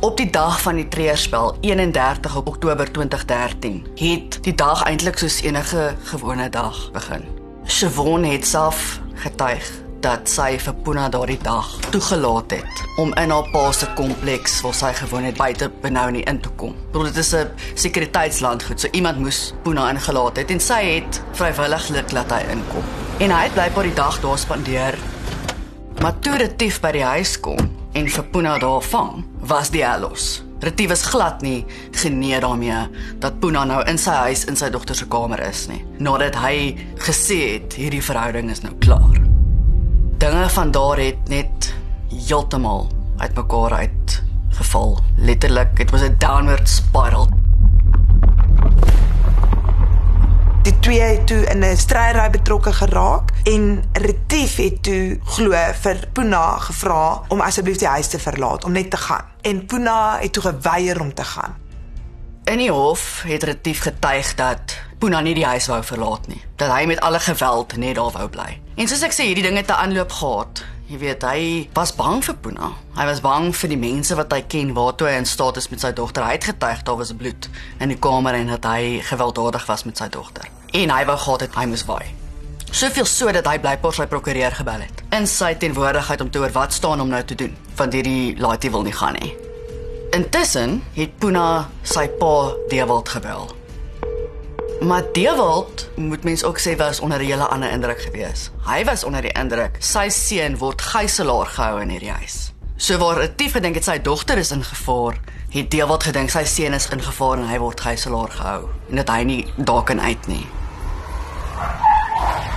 Op 0.00 0.16
die 0.16 0.30
dag 0.30 0.60
van 0.60 0.74
die 0.74 0.88
treurspel, 0.88 1.56
31 1.60 2.36
Oktober 2.36 2.92
2013, 2.92 3.86
het 3.94 4.42
die 4.42 4.54
dag 4.54 4.82
eintlik 4.82 5.18
soos 5.18 5.40
enige 5.40 5.94
gewone 6.02 6.48
dag 6.48 6.90
begin. 6.90 7.24
Shavon 7.66 8.24
het 8.24 8.46
self 8.46 9.00
getuig 9.14 9.83
dat 10.04 10.28
sy 10.28 10.58
vir 10.60 10.76
Puna 10.84 11.08
daardie 11.08 11.40
dag 11.40 11.70
toegelaat 11.90 12.52
het 12.58 12.82
om 13.00 13.14
in 13.20 13.32
haar 13.32 13.48
pa 13.52 13.64
se 13.72 13.88
kompleks 13.96 14.60
waar 14.64 14.76
sy 14.76 14.92
gewoon 15.00 15.24
het 15.24 15.36
buite 15.40 15.70
Benoni 15.82 16.22
in 16.28 16.40
te 16.40 16.52
kom. 16.60 16.76
Want 16.92 17.08
dit 17.08 17.16
is 17.24 17.34
'n 17.34 17.48
sekuriteitslandgoed, 17.74 18.80
so 18.80 18.88
iemand 18.92 19.18
moes 19.18 19.54
Puna 19.62 19.90
ingelaat 19.90 20.36
het 20.36 20.50
en 20.50 20.60
sy 20.60 20.82
het 20.94 21.22
vrywillig 21.32 22.12
laat 22.12 22.30
hy 22.30 22.42
inkom. 22.50 22.84
En 23.18 23.30
hy 23.30 23.42
het 23.42 23.54
blykbaar 23.54 23.84
die 23.84 23.94
dag 23.94 24.20
daar 24.20 24.38
spandeer 24.38 24.94
Maar 26.04 26.18
toe 26.18 26.36
Retief 26.36 26.82
by 26.82 26.90
die 26.92 27.04
huis 27.06 27.38
kom 27.40 27.70
en 27.96 28.08
vir 28.12 28.26
Puna 28.34 28.58
daar 28.60 28.82
vang, 28.84 29.22
was 29.48 29.70
die 29.72 29.84
los. 30.02 30.42
Retief 30.60 30.92
is 30.92 31.04
glad 31.08 31.40
nie 31.40 31.64
genee 31.96 32.40
daarmee 32.44 32.82
dat 33.24 33.40
Puna 33.40 33.64
nou 33.64 33.80
in 33.88 33.98
sy 33.98 34.18
huis 34.26 34.44
in 34.44 34.60
sy 34.60 34.68
dogter 34.74 35.00
se 35.00 35.08
kamer 35.08 35.40
is 35.48 35.64
nie, 35.72 35.80
nadat 35.96 36.36
hy 36.44 36.74
gesê 37.06 37.40
het 37.54 37.78
hierdie 37.80 38.04
verhouding 38.04 38.52
is 38.52 38.64
nou 38.66 38.74
klaar. 38.84 39.23
Dinge 40.18 40.50
van 40.50 40.70
daar 40.70 40.98
het 40.98 41.28
net 41.28 41.74
heeltemal 42.26 42.88
uitmekaar 43.16 43.72
uit 43.72 44.22
geval. 44.48 44.98
Letterlik, 45.16 45.78
it 45.78 45.90
was 45.90 46.02
a 46.02 46.08
downward 46.18 46.68
spiral. 46.68 47.28
Die 50.62 50.78
twee 50.78 51.00
het 51.00 51.26
toe 51.26 51.44
in 51.44 51.58
'n 51.58 51.76
stryery 51.76 52.30
betrokke 52.30 52.72
geraak 52.72 53.30
en 53.42 53.84
Retief 53.92 54.56
het 54.56 54.82
toe 54.82 55.18
glo 55.24 55.56
vir 55.80 56.08
Puna 56.12 56.58
gevra 56.58 57.22
om 57.28 57.40
asseblief 57.40 57.76
die 57.76 57.88
huis 57.88 58.08
te 58.08 58.18
verlaat, 58.18 58.64
om 58.64 58.72
net 58.72 58.90
te 58.90 58.96
gaan. 58.96 59.24
En 59.40 59.66
Puna 59.66 60.18
het 60.18 60.32
toe 60.32 60.42
geweier 60.42 61.00
om 61.00 61.14
te 61.14 61.24
gaan. 61.24 61.54
In 62.44 62.58
die 62.58 62.70
hof 62.70 63.22
het 63.26 63.42
Retief 63.42 63.80
getuig 63.80 64.34
dat 64.34 64.78
Puna 64.98 65.20
nie 65.20 65.34
die 65.34 65.46
huis 65.46 65.66
wou 65.66 65.84
verlaat 65.84 66.26
nie, 66.26 66.42
dat 66.56 66.72
hy 66.72 66.84
met 66.86 67.00
alle 67.00 67.20
geweld 67.20 67.76
net 67.76 67.94
daar 67.94 68.10
wou 68.10 68.28
bly. 68.28 68.63
En 68.74 68.88
soos 68.90 69.04
ek 69.06 69.12
sê, 69.14 69.28
hierdie 69.28 69.44
dinge 69.46 69.62
te 69.62 69.74
aanloop 69.78 70.10
gehad. 70.18 70.64
Jy 70.90 70.96
weet, 70.98 71.22
hy 71.22 71.42
was 71.76 71.92
bang 71.94 72.18
vir 72.26 72.34
Puna. 72.42 72.72
Hy 72.96 73.06
was 73.06 73.20
bang 73.22 73.52
vir 73.54 73.70
die 73.70 73.78
mense 73.78 74.16
wat 74.18 74.34
hy 74.34 74.40
ken 74.50 74.72
waartoe 74.74 75.06
hy 75.06 75.14
in 75.20 75.28
staat 75.30 75.60
is 75.62 75.70
met 75.70 75.84
sy 75.84 75.92
dogter. 75.94 76.26
Hy 76.26 76.34
het 76.34 76.48
getuig 76.50 76.82
daar 76.82 76.98
was 76.98 77.14
bloed 77.14 77.48
in 77.78 77.94
die 77.94 78.00
kamer 78.02 78.34
en 78.34 78.50
dat 78.50 78.66
hy 78.66 78.98
gewelddadig 79.06 79.70
was 79.70 79.86
met 79.86 80.02
sy 80.02 80.10
dogter. 80.10 80.50
En 80.74 80.90
hy 80.90 81.00
wou 81.06 81.18
gehad 81.22 81.46
het 81.46 81.56
hy 81.60 81.68
moes 81.70 81.86
waai. 81.86 82.10
Soveel 82.74 83.06
so 83.06 83.30
dat 83.30 83.46
hy 83.46 83.56
blykbaar 83.62 83.94
sy 83.94 84.10
prokureur 84.10 84.58
gebel 84.58 84.82
het 84.88 85.06
in 85.14 85.30
sy 85.30 85.54
teenwoordigheid 85.54 86.26
om 86.26 86.34
te 86.34 86.42
hoor 86.42 86.58
wat 86.58 86.74
staan 86.74 86.98
om 86.98 87.12
nou 87.14 87.22
te 87.22 87.38
doen, 87.38 87.54
want 87.78 87.94
hierdie 87.94 88.34
laatie 88.42 88.74
wil 88.74 88.82
nie 88.82 88.96
gaan 88.98 89.14
nie. 89.22 89.36
Intussen 90.18 90.80
het 90.98 91.14
Puna 91.22 91.68
sy 91.86 92.08
pa 92.18 92.50
Dewald 92.74 93.14
gebel. 93.14 93.54
Maar 94.80 95.02
Dewald, 95.12 95.88
moet 95.94 96.24
mens 96.24 96.44
ook 96.44 96.58
sê, 96.58 96.76
was 96.76 97.00
onder 97.00 97.18
'n 97.18 97.24
hele 97.24 97.46
ander 97.46 97.70
indruk 97.70 98.02
gewees. 98.02 98.50
Hy 98.66 98.84
was 98.84 99.04
onder 99.04 99.22
die 99.22 99.32
indruk 99.32 99.76
sy 99.78 100.08
seun 100.08 100.58
word 100.58 100.82
gijslaer 100.82 101.46
gehou 101.46 101.80
in 101.80 101.88
hierdie 101.88 102.10
huis. 102.10 102.52
So 102.76 102.98
waar 102.98 103.16
Retief 103.16 103.52
gedink 103.52 103.74
het 103.74 103.84
sy 103.84 104.02
dogter 104.02 104.38
is 104.38 104.50
in 104.50 104.64
gevaar, 104.64 105.20
het 105.48 105.70
Dewald 105.70 106.02
gedink 106.02 106.30
sy 106.30 106.44
seun 106.44 106.72
is 106.72 106.88
in 106.88 107.02
gevaar 107.02 107.38
en 107.38 107.48
hy 107.48 107.58
word 107.58 107.80
gijslaer 107.80 108.30
gehou 108.30 108.68
en 108.90 108.96
dat 108.96 109.08
hy 109.08 109.22
nie 109.22 109.52
daar 109.56 109.82
kan 109.82 110.00
uit 110.00 110.26
nie. 110.26 110.46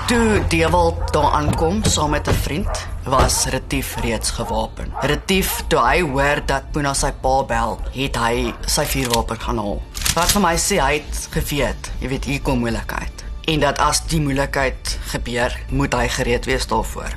Toe 0.08 0.42
Dewald 0.48 1.14
daar 1.14 1.32
aankom 1.32 1.84
saam 1.84 2.10
met 2.10 2.28
'n 2.28 2.34
vriend, 2.34 2.88
was 3.04 3.46
Retief 3.46 3.96
reeds 4.02 4.30
gewapen. 4.30 4.94
Retief, 5.02 5.64
toe 5.68 5.80
hy 5.80 6.02
hoor 6.02 6.42
dat 6.46 6.72
Puna 6.72 6.94
sy 6.94 7.12
pa 7.12 7.44
bel, 7.44 7.80
het 7.92 8.16
hy 8.16 8.54
sy 8.66 8.86
vuurwapen 8.86 9.40
gaan 9.40 9.58
haal. 9.58 9.82
Wat 10.18 10.32
vir 10.34 10.42
my 10.42 10.56
sê 10.58 10.80
hy 10.82 10.96
het 10.96 11.18
geweet, 11.30 11.92
jy 12.02 12.10
weet 12.10 12.26
hier 12.26 12.40
kom 12.42 12.64
moeilikheid. 12.64 13.22
En 13.54 13.62
dat 13.62 13.78
as 13.78 14.00
die 14.10 14.18
moeilikheid 14.18 14.96
gebeur, 15.12 15.54
moet 15.70 15.94
hy 15.94 16.08
gereed 16.10 16.48
wees 16.50 16.66
daarvoor. 16.66 17.14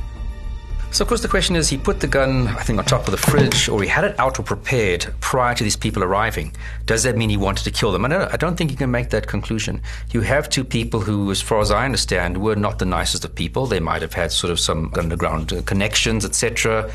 So, 0.91 1.05
of 1.05 1.09
course, 1.09 1.23
the 1.23 1.29
question 1.33 1.57
is 1.57 1.71
he 1.71 1.79
put 1.79 2.01
the 2.01 2.07
gun, 2.07 2.49
I 2.49 2.63
think, 2.63 2.79
on 2.79 2.85
top 2.85 3.09
of 3.09 3.13
the 3.13 3.31
fridge, 3.31 3.71
or 3.71 3.81
he 3.81 3.89
had 3.89 4.05
it 4.05 4.21
out 4.21 4.39
or 4.39 4.43
prepared 4.43 5.07
prior 5.21 5.55
to 5.55 5.65
these 5.65 5.79
people 5.79 6.05
arriving. 6.05 6.53
Does 6.85 7.05
that 7.05 7.17
mean 7.17 7.31
he 7.31 7.39
wanted 7.39 7.65
to 7.65 7.71
kill 7.71 7.91
them? 7.91 8.05
I 8.05 8.09
don't, 8.09 8.35
I 8.35 8.37
don't 8.37 8.57
think 8.57 8.71
you 8.71 8.77
can 8.77 8.91
make 8.91 9.09
that 9.11 9.27
conclusion. 9.27 9.81
You 10.11 10.21
have 10.21 10.51
two 10.51 10.65
people 10.65 11.01
who, 11.01 11.31
as 11.31 11.41
far 11.41 11.61
as 11.61 11.71
I 11.71 11.87
understand, 11.87 12.37
were 12.37 12.57
not 12.57 12.81
the 12.81 12.85
nicest 12.85 13.25
of 13.25 13.35
people. 13.35 13.65
They 13.65 13.81
might 13.81 14.03
have 14.03 14.13
had 14.13 14.31
sort 14.31 14.51
of 14.51 14.61
some 14.61 14.93
underground 14.99 15.55
uh, 15.55 15.63
connections, 15.63 16.27
etc 16.27 16.91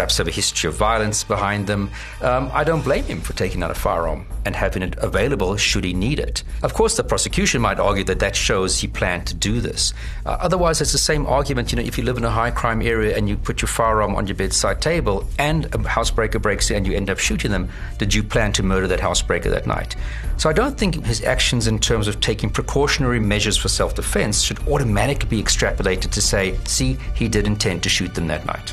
perhaps 0.00 0.16
have 0.16 0.28
a 0.28 0.30
history 0.30 0.66
of 0.66 0.74
violence 0.74 1.22
behind 1.24 1.66
them. 1.66 1.90
Um, 2.22 2.50
I 2.54 2.64
don't 2.64 2.80
blame 2.80 3.04
him 3.04 3.20
for 3.20 3.34
taking 3.34 3.62
out 3.62 3.70
a 3.70 3.74
firearm 3.74 4.24
and 4.46 4.56
having 4.56 4.82
it 4.82 4.96
available 4.96 5.54
should 5.58 5.84
he 5.84 5.92
need 5.92 6.18
it. 6.18 6.42
Of 6.62 6.72
course, 6.72 6.96
the 6.96 7.04
prosecution 7.04 7.60
might 7.60 7.78
argue 7.78 8.04
that 8.04 8.18
that 8.20 8.34
shows 8.34 8.80
he 8.80 8.86
planned 8.88 9.26
to 9.26 9.34
do 9.34 9.60
this. 9.60 9.92
Uh, 10.24 10.38
otherwise, 10.40 10.80
it's 10.80 10.92
the 10.92 10.96
same 10.96 11.26
argument. 11.26 11.70
You 11.70 11.76
know, 11.76 11.82
if 11.82 11.98
you 11.98 12.04
live 12.04 12.16
in 12.16 12.24
a 12.24 12.30
high 12.30 12.50
crime 12.50 12.80
area 12.80 13.14
and 13.14 13.28
you 13.28 13.36
put 13.36 13.60
your 13.60 13.68
firearm 13.68 14.16
on 14.16 14.26
your 14.26 14.36
bedside 14.36 14.80
table 14.80 15.28
and 15.38 15.66
a 15.66 15.78
housebreaker 15.96 16.40
breaks 16.40 16.70
in 16.70 16.78
and 16.78 16.86
you 16.86 16.94
end 16.94 17.10
up 17.10 17.18
shooting 17.18 17.50
them, 17.50 17.68
did 17.98 18.14
you 18.14 18.22
plan 18.22 18.54
to 18.54 18.62
murder 18.62 18.86
that 18.86 19.00
housebreaker 19.00 19.50
that 19.50 19.66
night? 19.66 19.96
So 20.38 20.48
I 20.48 20.54
don't 20.54 20.78
think 20.78 21.04
his 21.04 21.22
actions 21.24 21.66
in 21.66 21.78
terms 21.78 22.08
of 22.08 22.20
taking 22.20 22.48
precautionary 22.48 23.20
measures 23.20 23.58
for 23.58 23.68
self 23.68 23.96
defense 23.96 24.40
should 24.40 24.66
automatically 24.66 25.28
be 25.28 25.42
extrapolated 25.42 26.10
to 26.12 26.22
say, 26.22 26.56
see, 26.64 26.96
he 27.14 27.28
did 27.28 27.46
intend 27.46 27.82
to 27.82 27.90
shoot 27.90 28.14
them 28.14 28.28
that 28.28 28.46
night. 28.46 28.72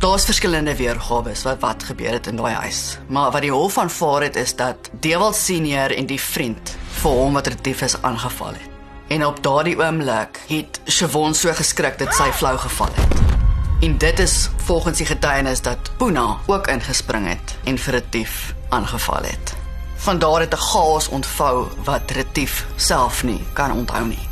Daar's 0.00 0.24
verskillende 0.24 0.76
weergawe 0.76 1.32
wat 1.42 1.58
wat 1.60 1.82
gebeur 1.84 2.12
het 2.12 2.26
in 2.26 2.36
daai 2.36 2.54
huis. 2.54 2.98
Maar 3.06 3.30
wat 3.30 3.42
die 3.44 3.52
hof 3.52 3.78
aanvaar 3.78 4.22
het 4.22 4.36
is 4.36 4.54
dat 4.56 4.88
Dewald 5.00 5.36
senior 5.36 5.92
en 5.92 6.06
die 6.06 6.20
vriend 6.20 6.72
vir 7.02 7.10
hom 7.10 7.36
wat 7.36 7.50
retief 7.52 7.82
is 7.84 7.98
aangeval 8.02 8.56
het. 8.56 8.70
En 9.12 9.26
op 9.26 9.42
daardie 9.42 9.76
oomblik 9.76 10.40
het 10.48 10.80
Shavon 10.88 11.34
so 11.34 11.52
geskrik 11.52 11.98
dat 12.00 12.16
sy 12.16 12.30
flou 12.32 12.56
geval 12.58 12.88
het. 12.94 13.20
En 13.84 13.98
dit 13.98 14.24
is 14.24 14.48
volgens 14.56 15.04
die 15.04 15.06
getuienis 15.06 15.60
dat 15.60 15.92
Puna 15.98 16.38
ook 16.46 16.72
ingespring 16.72 17.28
het 17.28 17.56
en 17.64 17.78
vir 17.78 17.98
retief 18.00 18.54
aangeval 18.68 19.28
het. 19.28 19.54
Van 19.96 20.18
daar 20.18 20.40
het 20.40 20.54
'n 20.56 20.64
chaos 20.72 21.08
ontvou 21.08 21.68
wat 21.84 22.10
retief 22.10 22.66
self 22.76 23.22
nie 23.22 23.44
kan 23.52 23.72
onthou 23.72 24.06
nie. 24.06 24.29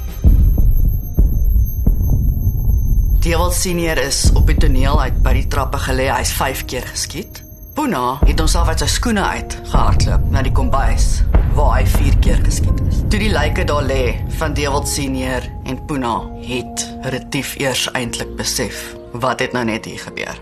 Dewald 3.28 3.52
senior 3.52 3.98
is 4.00 4.30
op 4.32 4.46
die 4.48 4.54
toneel 4.56 4.96
uit 5.02 5.16
by 5.20 5.34
die 5.36 5.48
trappe 5.52 5.76
gelê. 5.84 6.06
Hy's 6.08 6.30
5 6.32 6.62
keer 6.70 6.86
geskiet. 6.88 7.42
Puna 7.76 8.14
het 8.22 8.38
homself 8.40 8.70
uit 8.72 8.80
sy 8.80 8.86
skoene 8.88 9.20
uit 9.20 9.56
gehardloop 9.68 10.22
na 10.32 10.40
die 10.46 10.52
kombuis 10.56 11.26
waar 11.52 11.74
hy 11.74 11.82
4 11.92 12.16
keer 12.24 12.40
geskiet 12.46 12.80
is. 12.86 13.02
Toe 13.12 13.20
die 13.20 13.28
lyke 13.28 13.66
daar 13.68 13.84
lê 13.84 14.14
van 14.38 14.56
Dewald 14.56 14.88
senior 14.88 15.44
en 15.68 15.76
Puna 15.90 16.14
het 16.46 16.86
retief 17.12 17.52
eers 17.60 17.84
eintlik 17.92 18.32
besef 18.38 18.80
wat 19.12 19.44
het 19.44 19.52
nou 19.52 19.66
net 19.68 19.84
hier 19.84 20.00
gebeur. 20.06 20.40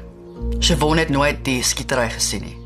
Shavon 0.62 1.02
het 1.02 1.10
nooit 1.10 1.42
die 1.42 1.58
skietery 1.66 2.06
gesien 2.14 2.46
nie. 2.46 2.65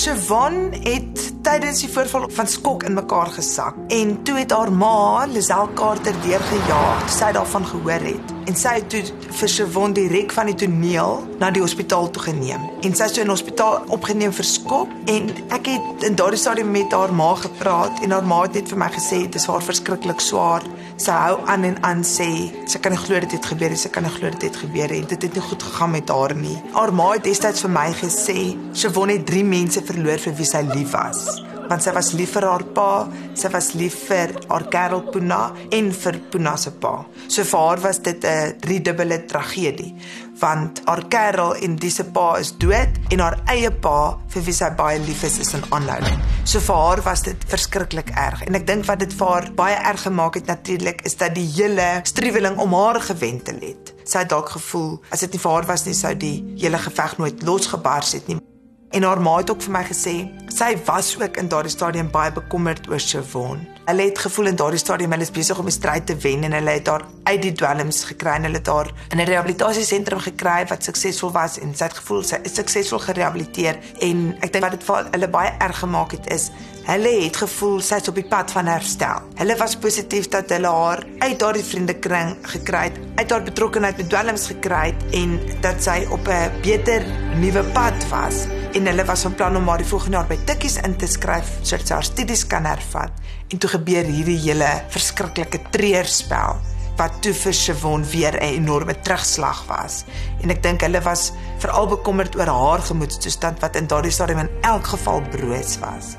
Siobhan 0.00 0.70
het 0.80 1.18
tydens 1.44 1.82
die 1.82 1.88
voorval 1.92 2.22
van 2.32 2.46
skok 2.48 2.86
in 2.88 2.94
mekaar 2.96 3.28
gesak 3.34 3.76
en 3.92 4.14
toe 4.24 4.38
het 4.38 4.54
haar 4.56 4.70
ma, 4.72 5.26
Lisel 5.28 5.68
Carter, 5.76 6.16
deurgejaag. 6.24 7.02
Sy 7.12 7.28
het 7.28 7.36
daarvan 7.36 7.66
gehoor 7.68 8.06
het 8.08 8.32
en 8.48 8.56
sy 8.56 8.72
het 8.78 8.88
toe 8.88 9.02
vir 9.42 9.52
Siobhan 9.52 9.92
direk 9.92 10.32
van 10.32 10.48
die 10.48 10.56
toneel 10.62 11.20
na 11.42 11.50
die 11.52 11.60
hospitaal 11.60 12.08
toe 12.14 12.22
geneem. 12.30 12.64
En 12.80 12.96
sy 12.96 13.10
is 13.10 13.18
toe 13.18 13.26
in 13.26 13.32
hospitaal 13.34 13.76
opgeneem 13.92 14.32
vir 14.32 14.48
skok 14.48 14.94
en 15.12 15.28
ek 15.52 15.68
het 15.68 16.08
in 16.08 16.16
daardie 16.16 16.40
stadium 16.40 16.72
met 16.72 16.96
haar 16.96 17.12
ma 17.12 17.34
gepraat 17.42 18.00
en 18.00 18.16
haar 18.16 18.24
ma 18.24 18.40
het 18.46 18.56
net 18.56 18.72
vir 18.72 18.80
my 18.80 18.88
gesê 18.96 19.20
dit 19.26 19.36
is 19.36 19.48
haar 19.52 19.68
verskriklik 19.68 20.24
swaar. 20.24 20.64
Sy 21.00 21.14
hou 21.16 21.36
aan 21.48 21.64
en 21.64 21.78
aan 21.88 22.02
sê 22.04 22.28
sy 22.68 22.78
kan 22.84 22.92
nie 22.92 23.00
glo 23.00 23.22
dit 23.24 23.32
het 23.32 23.46
gebeur 23.52 23.72
nie, 23.72 23.80
sy 23.80 23.88
kan 23.94 24.04
nie 24.04 24.12
glo 24.12 24.28
dit 24.34 24.42
het 24.50 24.58
gebeur 24.60 24.92
nie. 24.92 25.06
Dit 25.08 25.24
het 25.24 25.36
nie 25.38 25.44
goed 25.48 25.62
gegaan 25.64 25.94
met 25.96 26.12
haar 26.12 26.34
nie. 26.36 26.58
Haar 26.76 26.92
ma 26.92 27.12
het 27.14 27.24
destyds 27.24 27.64
vir 27.64 27.72
my 27.72 27.88
gesê 28.02 28.40
Siobhan 28.76 29.16
het 29.16 29.24
3 29.30 29.46
mense 29.48 29.80
verloor 29.92 30.20
vir 30.20 30.36
wie 30.36 30.50
sy 30.52 30.66
lief 30.74 30.92
was 30.92 31.49
want 31.70 31.84
sy 31.84 31.92
was 31.94 32.10
lief 32.18 32.34
vir 32.34 32.46
haar 32.50 32.64
pa, 32.74 32.90
sy 33.38 33.50
was 33.54 33.72
lief 33.78 33.94
vir 34.08 34.34
haar 34.50 34.66
kerel 34.72 35.04
Puna 35.12 35.40
en 35.76 35.92
vir 35.94 36.18
Puna 36.32 36.56
se 36.58 36.72
pa. 36.82 36.96
So 37.28 37.46
vir 37.46 37.60
haar 37.60 37.80
was 37.86 38.02
dit 38.02 38.24
'n 38.24 38.58
driedubbele 38.60 39.24
tragedie, 39.26 39.94
want 40.40 40.80
haar 40.86 41.04
kerel 41.08 41.54
en 41.54 41.76
dis 41.76 41.94
se 41.94 42.04
pa 42.04 42.38
is 42.38 42.52
dood 42.58 42.98
en 43.12 43.20
haar 43.20 43.38
eie 43.46 43.70
pa 43.70 44.18
vir 44.28 44.42
wie 44.42 44.52
sy 44.52 44.70
baie 44.70 44.98
lief 44.98 45.22
is 45.22 45.38
is 45.38 45.54
in 45.54 45.62
aanhouding. 45.70 46.18
So 46.44 46.60
vir 46.60 46.74
haar 46.74 47.02
was 47.02 47.22
dit 47.22 47.36
verskriklik 47.46 48.10
erg 48.16 48.42
en 48.46 48.54
ek 48.54 48.66
dink 48.66 48.86
wat 48.86 48.98
dit 48.98 49.12
vir 49.12 49.26
haar 49.26 49.50
baie 49.54 49.76
erg 49.76 50.02
gemaak 50.02 50.34
het 50.34 50.46
natuurlik 50.46 51.02
is 51.04 51.16
dat 51.16 51.34
die 51.34 51.46
hele 51.46 52.00
struweling 52.02 52.58
om 52.58 52.74
haar 52.74 53.00
gewentel 53.00 53.60
het. 53.60 53.94
Sy 54.04 54.18
het 54.18 54.28
dalk 54.28 54.48
gevoel 54.48 55.00
as 55.10 55.20
dit 55.20 55.32
nie 55.32 55.40
vir 55.40 55.52
haar 55.52 55.66
was 55.66 55.86
nie 55.86 55.94
sou 55.94 56.14
die 56.14 56.38
hele 56.58 56.78
geveg 56.78 57.18
nooit 57.18 57.42
losgebars 57.42 58.12
het 58.12 58.26
nie. 58.28 58.40
En 58.90 59.02
haar 59.02 59.20
ma 59.22 59.36
het 59.38 59.50
ook 59.50 59.60
vir 59.62 59.70
my 59.70 59.82
gesê, 59.86 60.12
sy 60.50 60.72
was 60.88 61.12
ook 61.20 61.36
in 61.38 61.48
daardie 61.48 61.70
stadium 61.70 62.08
baie 62.10 62.32
bekommerd 62.34 62.88
oor 62.90 62.98
Siobhan. 62.98 63.60
Hulle 63.86 64.06
het 64.08 64.18
gevoel 64.18 64.50
in 64.50 64.58
daardie 64.58 64.80
stadium 64.82 65.14
hulle 65.14 65.22
is 65.22 65.30
besig 65.30 65.58
om 65.58 65.66
'n 65.66 65.76
stryd 65.78 66.06
te 66.06 66.16
wen 66.16 66.42
en 66.44 66.52
hulle 66.52 66.70
het 66.70 66.88
haar 66.88 67.04
uit 67.22 67.42
die 67.42 67.52
dwelms 67.52 68.04
gekry 68.04 68.34
en 68.34 68.42
hulle 68.42 68.58
het 68.58 68.66
haar 68.66 68.90
in 69.10 69.20
'n 69.20 69.26
rehabilitasiesentrum 69.30 70.18
gekry 70.18 70.66
wat 70.66 70.84
suksesvol 70.84 71.32
was 71.32 71.58
en 71.58 71.74
sy 71.74 71.84
het 71.84 71.94
gevoel 71.94 72.22
sy 72.22 72.36
is 72.42 72.54
suksesvol 72.54 72.98
gerehabiliteer 72.98 73.78
en 74.00 74.36
ek 74.40 74.52
dink 74.52 74.64
wat 74.64 74.72
dit 74.72 74.84
vir 74.84 75.06
hulle 75.10 75.28
baie 75.28 75.52
erg 75.58 75.78
gemaak 75.78 76.10
het 76.10 76.32
is 76.32 76.50
Hulle 76.80 77.22
het 77.24 77.36
gevoel 77.36 77.80
sy's 77.80 78.08
op 78.08 78.14
die 78.14 78.26
pad 78.28 78.50
van 78.50 78.66
herstel. 78.66 79.22
Hulle 79.36 79.56
was 79.56 79.76
positief 79.76 80.28
dat 80.28 80.50
hulle 80.50 80.66
haar 80.68 81.06
uit 81.18 81.38
daardie 81.38 81.64
vriendekring 81.64 82.36
gekry 82.42 82.84
het, 82.88 82.98
uit 83.14 83.30
haar 83.30 83.42
betrokkeheid 83.42 83.96
met 83.96 84.08
dwelms 84.08 84.46
gekry 84.46 84.86
het 84.86 85.14
en 85.14 85.40
dat 85.60 85.82
sy 85.82 86.06
op 86.10 86.26
'n 86.26 86.50
beter 86.62 87.04
nuwe 87.36 87.62
pad 87.72 88.08
was 88.08 88.59
en 88.74 88.86
hulle 88.86 89.04
was 89.04 89.22
van 89.26 89.34
plan 89.34 89.56
om 89.56 89.68
haar 89.68 89.82
die 89.82 89.88
volgende 89.88 90.16
jaar 90.16 90.28
by 90.30 90.36
Tikkies 90.46 90.76
in 90.86 90.96
te 90.96 91.08
skryf 91.10 91.48
sodat 91.62 91.88
sy 91.88 91.94
haar 91.96 92.06
studies 92.06 92.44
kan 92.46 92.68
hervat. 92.68 93.12
En 93.50 93.58
toe 93.58 93.70
gebeur 93.72 94.06
hierdie 94.06 94.38
hele 94.44 94.68
verskriklike 94.94 95.62
treurspel 95.74 96.60
wat 97.00 97.20
toe 97.24 97.32
vir 97.34 97.54
Siobhan 97.56 98.04
weer 98.12 98.34
'n 98.36 98.60
enorme 98.60 98.94
terugslag 99.00 99.64
was. 99.66 100.04
En 100.42 100.50
ek 100.50 100.62
dink 100.62 100.80
hulle 100.80 101.00
was 101.02 101.32
veral 101.58 101.86
bekommerd 101.86 102.36
oor 102.36 102.46
haar 102.46 102.82
gemoedstoestand 102.82 103.60
wat 103.60 103.76
in 103.76 103.86
daardie 103.86 104.12
stadium 104.12 104.38
in 104.38 104.50
elk 104.60 104.86
geval 104.86 105.22
broos 105.30 105.78
was. 105.78 106.16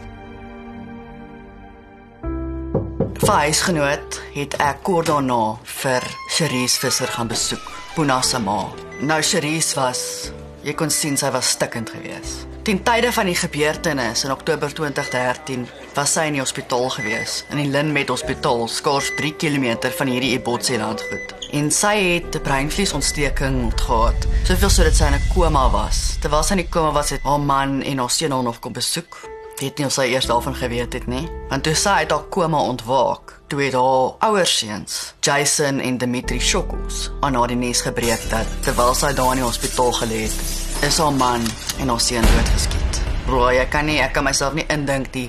Huisgenoot 3.22 4.22
het 4.34 4.55
ek 4.58 4.81
kort 4.84 5.08
daarna 5.08 5.58
vir 5.63 6.01
Cherise 6.27 6.79
Visser 6.79 7.08
gaan 7.08 7.27
besoek, 7.27 7.62
Puna 7.96 8.22
se 8.22 8.39
ma. 8.39 8.65
Nou 9.01 9.22
Cherise 9.22 9.75
was, 9.75 10.31
jy 10.63 10.73
kon 10.77 10.89
sien 10.93 11.17
sy 11.17 11.31
was 11.33 11.49
stikkend 11.55 11.89
geweest. 11.89 12.47
Ten 12.61 12.83
tye 12.85 13.09
van 13.09 13.25
die 13.25 13.35
gebeurtenis 13.35 14.23
in 14.27 14.31
Oktober 14.31 14.69
2013 14.69 15.65
was 15.95 16.13
sy 16.13 16.27
in 16.29 16.37
die 16.37 16.43
hospitaal 16.43 16.91
gewees 16.93 17.39
in 17.49 17.57
die 17.57 17.71
Linmet 17.73 18.11
Hospitaal 18.13 18.67
skaars 18.69 19.09
3 19.17 19.33
km 19.41 19.89
van 19.97 20.11
hierdie 20.13 20.35
Ebotse 20.35 20.77
landgoed. 20.77 21.33
En 21.57 21.71
sy 21.71 21.95
het 21.97 22.35
'n 22.35 22.41
breinvliesontsteking 22.41 23.73
gehad. 23.75 24.27
Soveel 24.45 24.69
sodat 24.69 24.95
sy 24.95 25.05
in 25.05 25.13
'n 25.13 25.27
koma 25.33 25.69
was. 25.69 26.17
Terwyl 26.21 26.43
sy 26.43 26.53
in 26.53 26.63
die 26.63 26.69
koma 26.69 26.91
was, 26.91 27.09
het 27.09 27.23
haar 27.23 27.39
man 27.39 27.81
en 27.81 27.97
haar 27.97 28.09
seun 28.09 28.31
haar 28.31 28.43
nog 28.43 28.59
kom 28.59 28.73
besoek. 28.73 29.30
Weet 29.61 29.77
nie 29.77 29.85
of 29.85 29.93
sy 29.93 30.07
eers 30.09 30.25
daarvan 30.25 30.55
geweet 30.57 30.95
het 30.97 31.03
nie, 31.05 31.27
want 31.51 31.61
toe 31.67 31.75
sy 31.77 31.99
uit 32.01 32.09
haar 32.09 32.23
koma 32.33 32.57
ontwaak, 32.65 33.35
toe 33.51 33.59
het 33.61 33.75
haar 33.77 34.15
ouers 34.25 34.53
seuns, 34.57 34.95
Jason 35.21 35.77
en 35.85 35.99
Dimitri 36.01 36.39
Shokkos, 36.41 37.11
aan 37.21 37.37
haar 37.37 37.51
die 37.51 37.59
nes 37.59 37.83
gebreek 37.85 38.23
dat 38.31 38.49
terwyl 38.65 38.95
sy 38.97 39.11
daar 39.13 39.35
in 39.35 39.43
die 39.43 39.45
hospitaal 39.45 39.93
gelê 39.99 40.23
het, 40.23 40.39
is 40.87 40.97
haar 40.97 41.13
man 41.13 41.45
en 41.77 41.93
haar 41.93 42.01
seun 42.01 42.25
doodgeskiet. 42.25 43.01
Bro, 43.27 43.51
ek 43.53 43.69
kan 43.75 43.85
nie 43.85 43.99
ek 44.01 44.15
kan 44.17 44.25
myself 44.25 44.57
nie 44.57 44.65
indink 44.73 45.11
die 45.13 45.27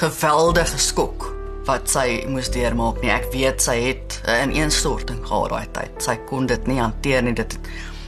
geweldige 0.00 0.80
skok 0.80 1.28
wat 1.68 1.84
sy 1.92 2.22
moes 2.28 2.48
deurmaak 2.56 3.02
nie. 3.02 3.12
Ek 3.12 3.28
weet 3.36 3.60
sy 3.60 3.76
het 3.82 4.20
'n 4.24 4.48
ineenstorting 4.48 5.20
gehad 5.26 5.50
daai 5.50 5.68
tyd. 5.72 5.92
Sy 6.00 6.16
kon 6.24 6.46
dit 6.46 6.66
nie 6.66 6.80
hanteer 6.80 7.22
nie. 7.22 7.34
Dit 7.34 7.58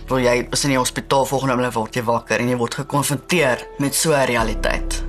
bro, 0.06 0.16
jy 0.16 0.48
is 0.52 0.64
in 0.64 0.70
die 0.70 0.80
hospitaal 0.80 1.26
volgende 1.26 1.52
oomblik 1.52 1.74
word 1.74 1.94
jy 1.94 2.02
wakker 2.02 2.40
en 2.40 2.48
jy 2.48 2.56
word 2.56 2.74
gekonfronteer 2.74 3.66
met 3.78 3.94
so 3.94 4.12
'n 4.12 4.24
realiteit. 4.24 5.05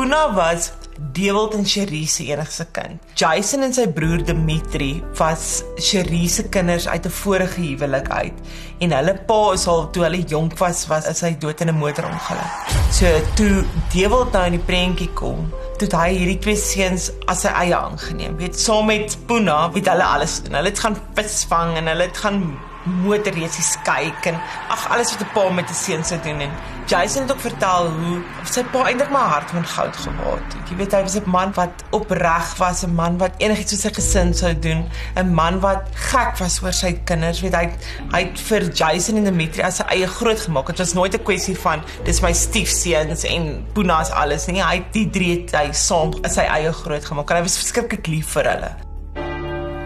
Puna 0.00 0.32
was 0.32 0.72
Dewald 1.12 1.54
en 1.54 1.66
Cherie 1.66 2.06
se 2.08 2.24
enigste 2.24 2.64
kind. 2.72 3.02
Jason 3.20 3.66
en 3.66 3.74
sy 3.76 3.82
broer 3.92 4.22
Dimitri 4.24 5.02
was 5.18 5.60
Cherie 5.76 6.28
se 6.32 6.46
kinders 6.48 6.86
uit 6.88 7.04
'n 7.04 7.12
vorige 7.12 7.60
huwelik 7.60 8.08
uit 8.08 8.38
en 8.80 8.94
hulle 8.96 9.14
pa 9.28 9.52
is 9.52 9.66
al 9.66 9.90
toe 9.90 10.02
hulle 10.02 10.22
jonk 10.24 10.56
was 10.58 10.86
was 10.86 11.04
is 11.04 11.20
hy 11.20 11.34
dood 11.36 11.60
in 11.60 11.68
'n 11.68 11.76
motorongeluk. 11.82 12.72
So 12.90 13.06
toe 13.36 13.64
Dewald 13.92 14.32
nou 14.32 14.46
in 14.46 14.56
die 14.56 14.64
prentjie 14.72 15.12
kom, 15.12 15.52
toe 15.76 15.88
hy 15.92 16.16
hierdie 16.16 16.38
twee 16.38 16.56
seuns 16.56 17.12
as 17.26 17.40
sy 17.40 17.52
eie 17.52 17.76
aangeneem. 17.76 18.36
Weet 18.36 18.58
saam 18.58 18.86
met 18.86 19.18
Puna 19.26 19.68
het 19.74 19.86
hulle 19.86 20.04
alles 20.04 20.40
doen. 20.42 20.54
Hulle 20.54 20.68
het 20.72 20.78
gaan 20.78 20.96
visvang 21.14 21.76
en 21.76 21.86
hulle 21.86 22.08
het 22.08 22.16
gaan 22.16 22.58
motorreisies 22.84 23.76
kyk 23.84 24.32
en 24.32 24.40
ag 24.68 24.88
alles 24.88 25.12
wat 25.12 25.28
'n 25.28 25.32
pa 25.34 25.50
met 25.50 25.68
'n 25.68 25.74
seun 25.74 26.04
sou 26.04 26.20
doen 26.24 26.40
en 26.40 26.52
Jason 26.90 27.22
het 27.22 27.32
ook 27.32 27.40
vertel 27.40 27.88
hoe 27.88 28.16
sy 28.50 28.64
pa 28.72 28.80
eintlik 28.90 29.12
maar 29.14 29.28
hart 29.30 29.52
van 29.54 29.66
goud 29.72 29.98
geword 30.02 30.56
het. 30.56 30.72
Jy 30.72 30.78
weet 30.80 30.96
hy 30.96 31.02
was 31.06 31.14
'n 31.20 31.30
man 31.30 31.52
wat 31.54 31.84
opreg 31.94 32.48
was, 32.58 32.82
'n 32.82 32.94
man 32.94 33.18
wat 33.18 33.38
enigiets 33.38 33.72
vir 33.74 33.80
sy 33.80 33.92
gesin 34.00 34.34
sou 34.34 34.58
doen, 34.58 34.90
'n 35.14 35.34
man 35.34 35.60
wat 35.60 35.86
gek 35.94 36.34
was 36.38 36.58
oor 36.62 36.72
sy 36.72 36.92
kinders. 37.04 37.40
Weet 37.40 37.54
hy 37.54 37.70
hy 38.10 38.20
het 38.24 38.40
vir 38.40 38.62
Jason 38.74 39.16
en 39.16 39.24
Dimitri 39.24 39.62
as 39.62 39.76
sy 39.76 39.84
eie 39.86 40.06
groot 40.06 40.40
gemaak. 40.40 40.66
Dit 40.66 40.78
was 40.78 40.92
nooit 40.92 41.14
'n 41.14 41.22
kwessie 41.22 41.58
van 41.58 41.82
dis 42.04 42.20
my 42.20 42.32
stiefseuns 42.32 43.24
en 43.24 43.66
Puna's 43.72 44.10
alles 44.10 44.46
nie. 44.46 44.62
Hy 44.62 44.74
het 44.74 44.92
die 44.92 45.10
drie 45.10 45.46
hy 45.52 45.72
saam 45.72 46.12
as 46.24 46.34
sy 46.34 46.42
eie 46.42 46.72
groot 46.72 47.04
gemaak. 47.04 47.30
En 47.30 47.36
hy 47.36 47.42
was 47.42 47.56
verskriklik 47.56 48.06
lief 48.06 48.26
vir 48.26 48.44
hulle. 48.44 48.89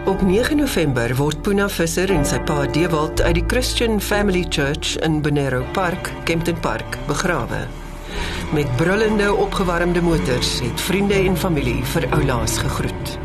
Op 0.05 0.21
9 0.21 0.57
November 0.57 1.15
word 1.17 1.39
Puna 1.41 1.65
Visser 1.65 2.11
en 2.13 2.21
sy 2.29 2.37
pa 2.45 2.59
Dewald 2.69 3.23
uit 3.25 3.39
die 3.39 3.43
Christian 3.49 3.95
Family 3.97 4.43
Church 4.53 4.99
in 5.01 5.15
Bonero 5.25 5.63
Park, 5.73 6.11
Kempton 6.29 6.59
Park, 6.61 6.99
begrawe. 7.07 7.63
Met 8.53 8.69
brullende 8.77 9.31
opgewarmde 9.33 10.03
motors 10.05 10.59
het 10.61 10.83
vriende 10.85 11.17
en 11.17 11.37
familie 11.37 11.81
vir 11.95 12.05
oulaas 12.13 12.59
gegroet. 12.61 13.15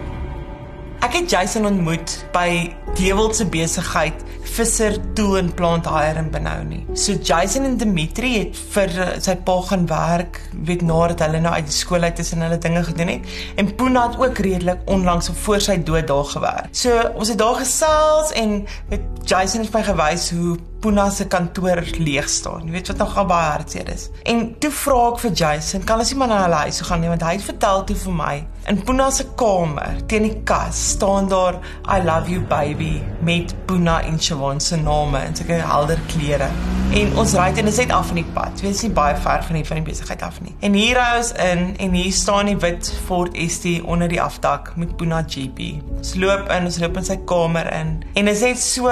Ek 1.05 1.19
het 1.19 1.29
Jason 1.29 1.69
ontmoet 1.69 2.17
by 2.33 2.73
Dewald 2.97 3.37
se 3.37 3.45
besigheid 3.45 4.25
Visser 4.51 4.97
Tool 5.15 5.39
en 5.39 5.51
Plant 5.55 5.87
Hire 5.87 6.19
in 6.19 6.31
Benoni. 6.31 6.81
So 6.95 7.13
Jason 7.13 7.65
en 7.65 7.77
Dimitri 7.79 8.33
het 8.39 8.59
vir 8.75 8.95
uh, 8.99 9.09
sy 9.23 9.37
pa 9.47 9.57
gaan 9.69 9.87
werk, 9.91 10.41
weet 10.67 10.83
nadat 10.87 11.23
hulle 11.27 11.43
nou 11.45 11.53
uit 11.55 11.69
die 11.69 11.77
skool 11.77 12.07
uit 12.07 12.19
is 12.23 12.33
en 12.35 12.43
hulle 12.45 12.59
dinge 12.63 12.83
gedoen 12.89 13.15
het. 13.15 13.31
En 13.61 13.71
Puna 13.79 14.09
het 14.09 14.19
ook 14.21 14.43
redelik 14.43 14.83
onlangs 14.91 15.31
voor 15.45 15.63
sy 15.63 15.79
dood 15.87 16.09
daar 16.11 16.27
gewerk. 16.33 16.75
So 16.75 16.97
ons 17.15 17.31
het 17.31 17.39
daar 17.39 17.61
gesels 17.63 18.35
en 18.39 18.61
weet 18.91 19.07
Jason 19.31 19.63
het 19.63 19.73
my 19.75 19.85
gewys 19.87 20.31
hoe 20.35 20.59
Puna 20.81 21.11
se 21.13 21.27
kantoor 21.29 21.83
leeg 22.01 22.29
staan. 22.29 22.65
Jy 22.65 22.73
weet 22.73 22.89
wat 22.89 23.03
nog 23.03 23.19
baie 23.29 23.51
hartseer 23.53 23.89
is. 23.93 24.09
En 24.25 24.47
toe 24.59 24.71
vra 24.73 25.03
ek 25.11 25.21
vir 25.27 25.35
Jason, 25.43 25.85
kan 25.85 26.01
ons 26.01 26.11
nie 26.11 26.19
maar 26.23 26.33
na 26.33 26.39
hulle 26.47 26.63
huis 26.65 26.81
toe 26.81 26.89
gaan 26.89 27.05
nie 27.05 27.13
want 27.13 27.27
hy 27.27 27.37
het 27.37 27.45
vertel 27.45 27.85
toe 27.85 27.99
vir 28.07 28.17
my 28.17 28.35
in 28.69 28.83
Puna 28.85 29.09
se 29.11 29.25
kamer 29.41 29.99
teen 30.07 30.27
die 30.29 30.43
kas 30.47 30.79
staan 30.93 31.29
daar 31.31 31.57
I 31.89 32.01
love 32.05 32.31
you 32.31 32.41
baby 32.41 33.01
met 33.25 33.55
Puna 33.67 34.01
en 34.07 34.19
Siobhan 34.41 34.61
se 34.61 34.77
name 34.77 35.27
in 35.27 35.35
sulke 35.37 35.53
helder 35.53 35.99
kleure. 36.09 36.49
En 36.97 37.13
ons 37.21 37.33
ry 37.37 37.51
en 37.51 37.55
dit 37.55 37.69
is 37.69 37.79
net 37.83 37.91
af 37.93 38.07
van 38.09 38.17
die 38.19 38.27
pad. 38.35 38.55
Dit 38.57 38.71
is 38.71 38.83
nie 38.83 38.91
baie 38.97 39.17
ver 39.21 39.45
van 39.45 39.59
die 39.59 39.65
van 39.69 39.77
die 39.83 39.85
besigheid 39.85 40.23
af 40.25 40.41
nie. 40.41 40.55
En 40.65 40.75
hier 40.75 40.97
ry 40.97 41.19
ons 41.19 41.33
in 41.45 41.67
en 41.77 41.97
hier 41.99 42.13
staan 42.17 42.49
die 42.49 42.57
wit 42.63 42.89
Ford 43.05 43.37
ST 43.37 43.77
onder 43.85 44.09
die 44.09 44.21
afdak 44.23 44.73
met 44.81 44.97
Puna 44.97 45.21
GP. 45.27 45.75
Ons 45.99 46.15
loop 46.17 46.49
in, 46.49 46.71
ons 46.71 46.81
loop 46.81 46.97
in 46.97 47.07
sy 47.11 47.19
kamer 47.29 47.69
in 47.69 47.99
en 48.15 48.31
dit 48.31 48.35
is 48.35 48.47
net 48.47 48.63
so 48.65 48.89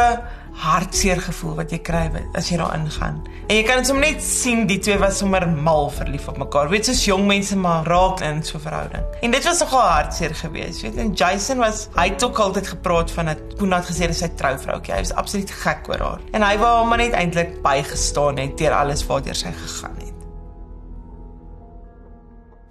hartseer 0.59 1.21
gevoel 1.23 1.55
wat 1.61 1.73
jy 1.73 1.79
kry 1.87 2.05
as 2.37 2.49
jy 2.51 2.59
daar 2.59 2.75
ingaan. 2.75 3.21
En 3.49 3.57
jy 3.57 3.62
kan 3.64 3.85
sommer 3.87 4.11
net 4.11 4.25
sien 4.25 4.66
die 4.68 4.79
twee 4.83 4.99
was 5.01 5.21
sommer 5.23 5.47
mal 5.49 5.88
verlief 5.94 6.27
op 6.29 6.38
mekaar. 6.42 6.68
Weet 6.73 6.88
soos 6.88 7.05
jong 7.07 7.27
mense 7.29 7.57
maar 7.57 7.87
raak 7.87 8.21
in 8.27 8.42
so 8.42 8.59
'n 8.59 8.61
verhouding. 8.61 9.05
En 9.23 9.31
dit 9.31 9.44
was 9.44 9.61
nogal 9.61 9.81
hartseer 9.81 10.35
geweest, 10.35 10.83
weet. 10.83 10.97
En 10.97 11.12
Jason 11.12 11.59
was 11.59 11.88
hy 11.94 12.09
het 12.09 12.25
ook 12.25 12.38
altyd 12.38 12.66
gepraat 12.66 13.11
van 13.11 13.25
dat 13.25 13.38
Koen 13.59 13.73
het 13.73 13.87
gesê 13.87 14.07
dis 14.07 14.18
sy 14.18 14.29
trouvroukie. 14.29 14.94
Hy 14.94 14.99
was 14.99 15.12
absoluut 15.12 15.51
gek 15.51 15.88
oor 15.88 15.99
haar. 15.99 16.21
En 16.33 16.42
hy 16.42 16.59
wou 16.59 16.79
hom 16.79 16.97
net 16.97 17.12
eintlik 17.12 17.62
bygestaan 17.62 18.37
het 18.37 18.59
deur 18.59 18.73
alles 18.73 19.07
waartoe 19.07 19.35
sy 19.35 19.53
gegaan 19.53 19.97
het. 19.99 20.14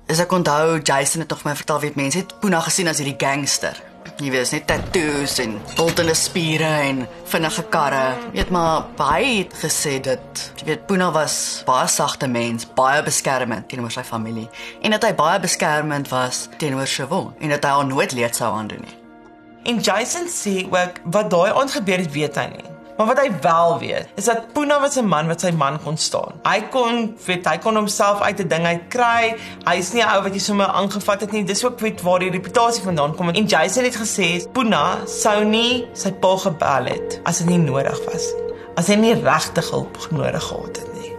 Is 0.08 0.19
ek 0.19 0.32
onthou 0.32 0.80
Jason 0.84 1.19
het 1.19 1.28
tog 1.28 1.43
my 1.43 1.56
vertel 1.56 1.80
weet 1.80 1.95
mense 1.95 2.17
het 2.17 2.39
Puna 2.39 2.60
gesien 2.60 2.88
as 2.88 2.97
hierdie 2.97 3.17
gangster. 3.17 3.87
Jy 4.17 4.32
weet 4.34 4.49
net 4.49 4.63
tattoos 4.65 5.36
en 5.43 5.51
bultende 5.77 6.15
spiere 6.17 6.69
en 6.88 7.03
vinnige 7.30 7.62
karre. 7.69 8.15
Weet 8.34 8.49
maar 8.49 8.88
baie 8.97 9.43
het 9.43 9.51
gesê 9.62 9.99
dat 10.01 10.41
jy 10.58 10.71
weet 10.71 10.88
Puna 10.89 11.12
was 11.13 11.36
baie 11.67 11.86
sagte 11.88 12.25
mens, 12.27 12.65
baie 12.65 13.03
beskermend 13.06 13.67
teenoor 13.69 13.93
sy 13.93 14.01
familie 14.08 14.47
en 14.82 14.95
dat 14.95 15.06
hy 15.06 15.12
baie 15.19 15.38
beskermend 15.43 16.10
was 16.10 16.47
teenoor 16.58 16.89
Siobhan 16.89 17.36
en 17.38 17.53
dat 17.53 17.67
hy 17.67 17.75
haar 17.75 17.86
nooit 17.86 18.17
leed 18.17 18.39
sou 18.39 18.49
aandoen 18.58 18.82
nie. 18.88 18.97
En 19.69 19.84
Jason 19.86 20.25
sê 20.34 20.63
ook 20.65 20.97
wat 21.13 21.30
daai 21.30 21.51
aand 21.53 21.77
gebeur 21.77 22.01
het 22.01 22.17
weet 22.17 22.41
hy 22.41 22.47
nie. 22.56 22.77
Maar 22.97 23.05
wat 23.05 23.19
hy 23.21 23.31
wel 23.41 23.79
weet, 23.79 24.07
is 24.15 24.25
dat 24.25 24.53
Puna 24.53 24.79
was 24.79 24.95
'n 24.97 25.05
man 25.05 25.27
wat 25.27 25.41
sy 25.41 25.51
man 25.51 25.79
kon 25.83 25.97
staan. 25.97 26.33
Hy 26.43 26.62
kon, 26.69 27.17
weet, 27.25 27.45
hy 27.45 27.57
kon 27.57 27.75
homself 27.75 28.21
uit 28.21 28.39
'n 28.39 28.47
ding 28.47 28.65
uit 28.65 28.81
kry. 28.88 29.36
Hy's 29.63 29.93
nie 29.93 30.01
'n 30.03 30.10
ou 30.15 30.23
wat 30.23 30.33
jy 30.33 30.39
sommer 30.39 30.65
aangevat 30.65 31.21
het 31.21 31.31
nie. 31.31 31.43
Dis 31.43 31.65
ook 31.65 31.79
weet 31.79 32.01
waar 32.01 32.19
die 32.19 32.31
reputasie 32.31 32.83
vandaan 32.83 33.15
kom. 33.15 33.29
En 33.29 33.45
Jason 33.45 33.83
het 33.83 33.95
gesê 33.95 34.51
Puna 34.51 34.97
sou 35.05 35.43
nie 35.43 35.88
sy 35.93 36.12
pa 36.12 36.38
gebel 36.38 36.86
het 36.86 37.19
as 37.23 37.38
dit 37.38 37.47
nie 37.47 37.57
nodig 37.57 37.99
was. 38.12 38.33
As 38.75 38.88
hy 38.88 38.95
nie 38.95 39.13
regtig 39.13 39.69
hulp 39.69 40.07
nodig 40.12 40.43
gehad 40.43 40.77
het 40.77 40.93
nie. 40.93 41.15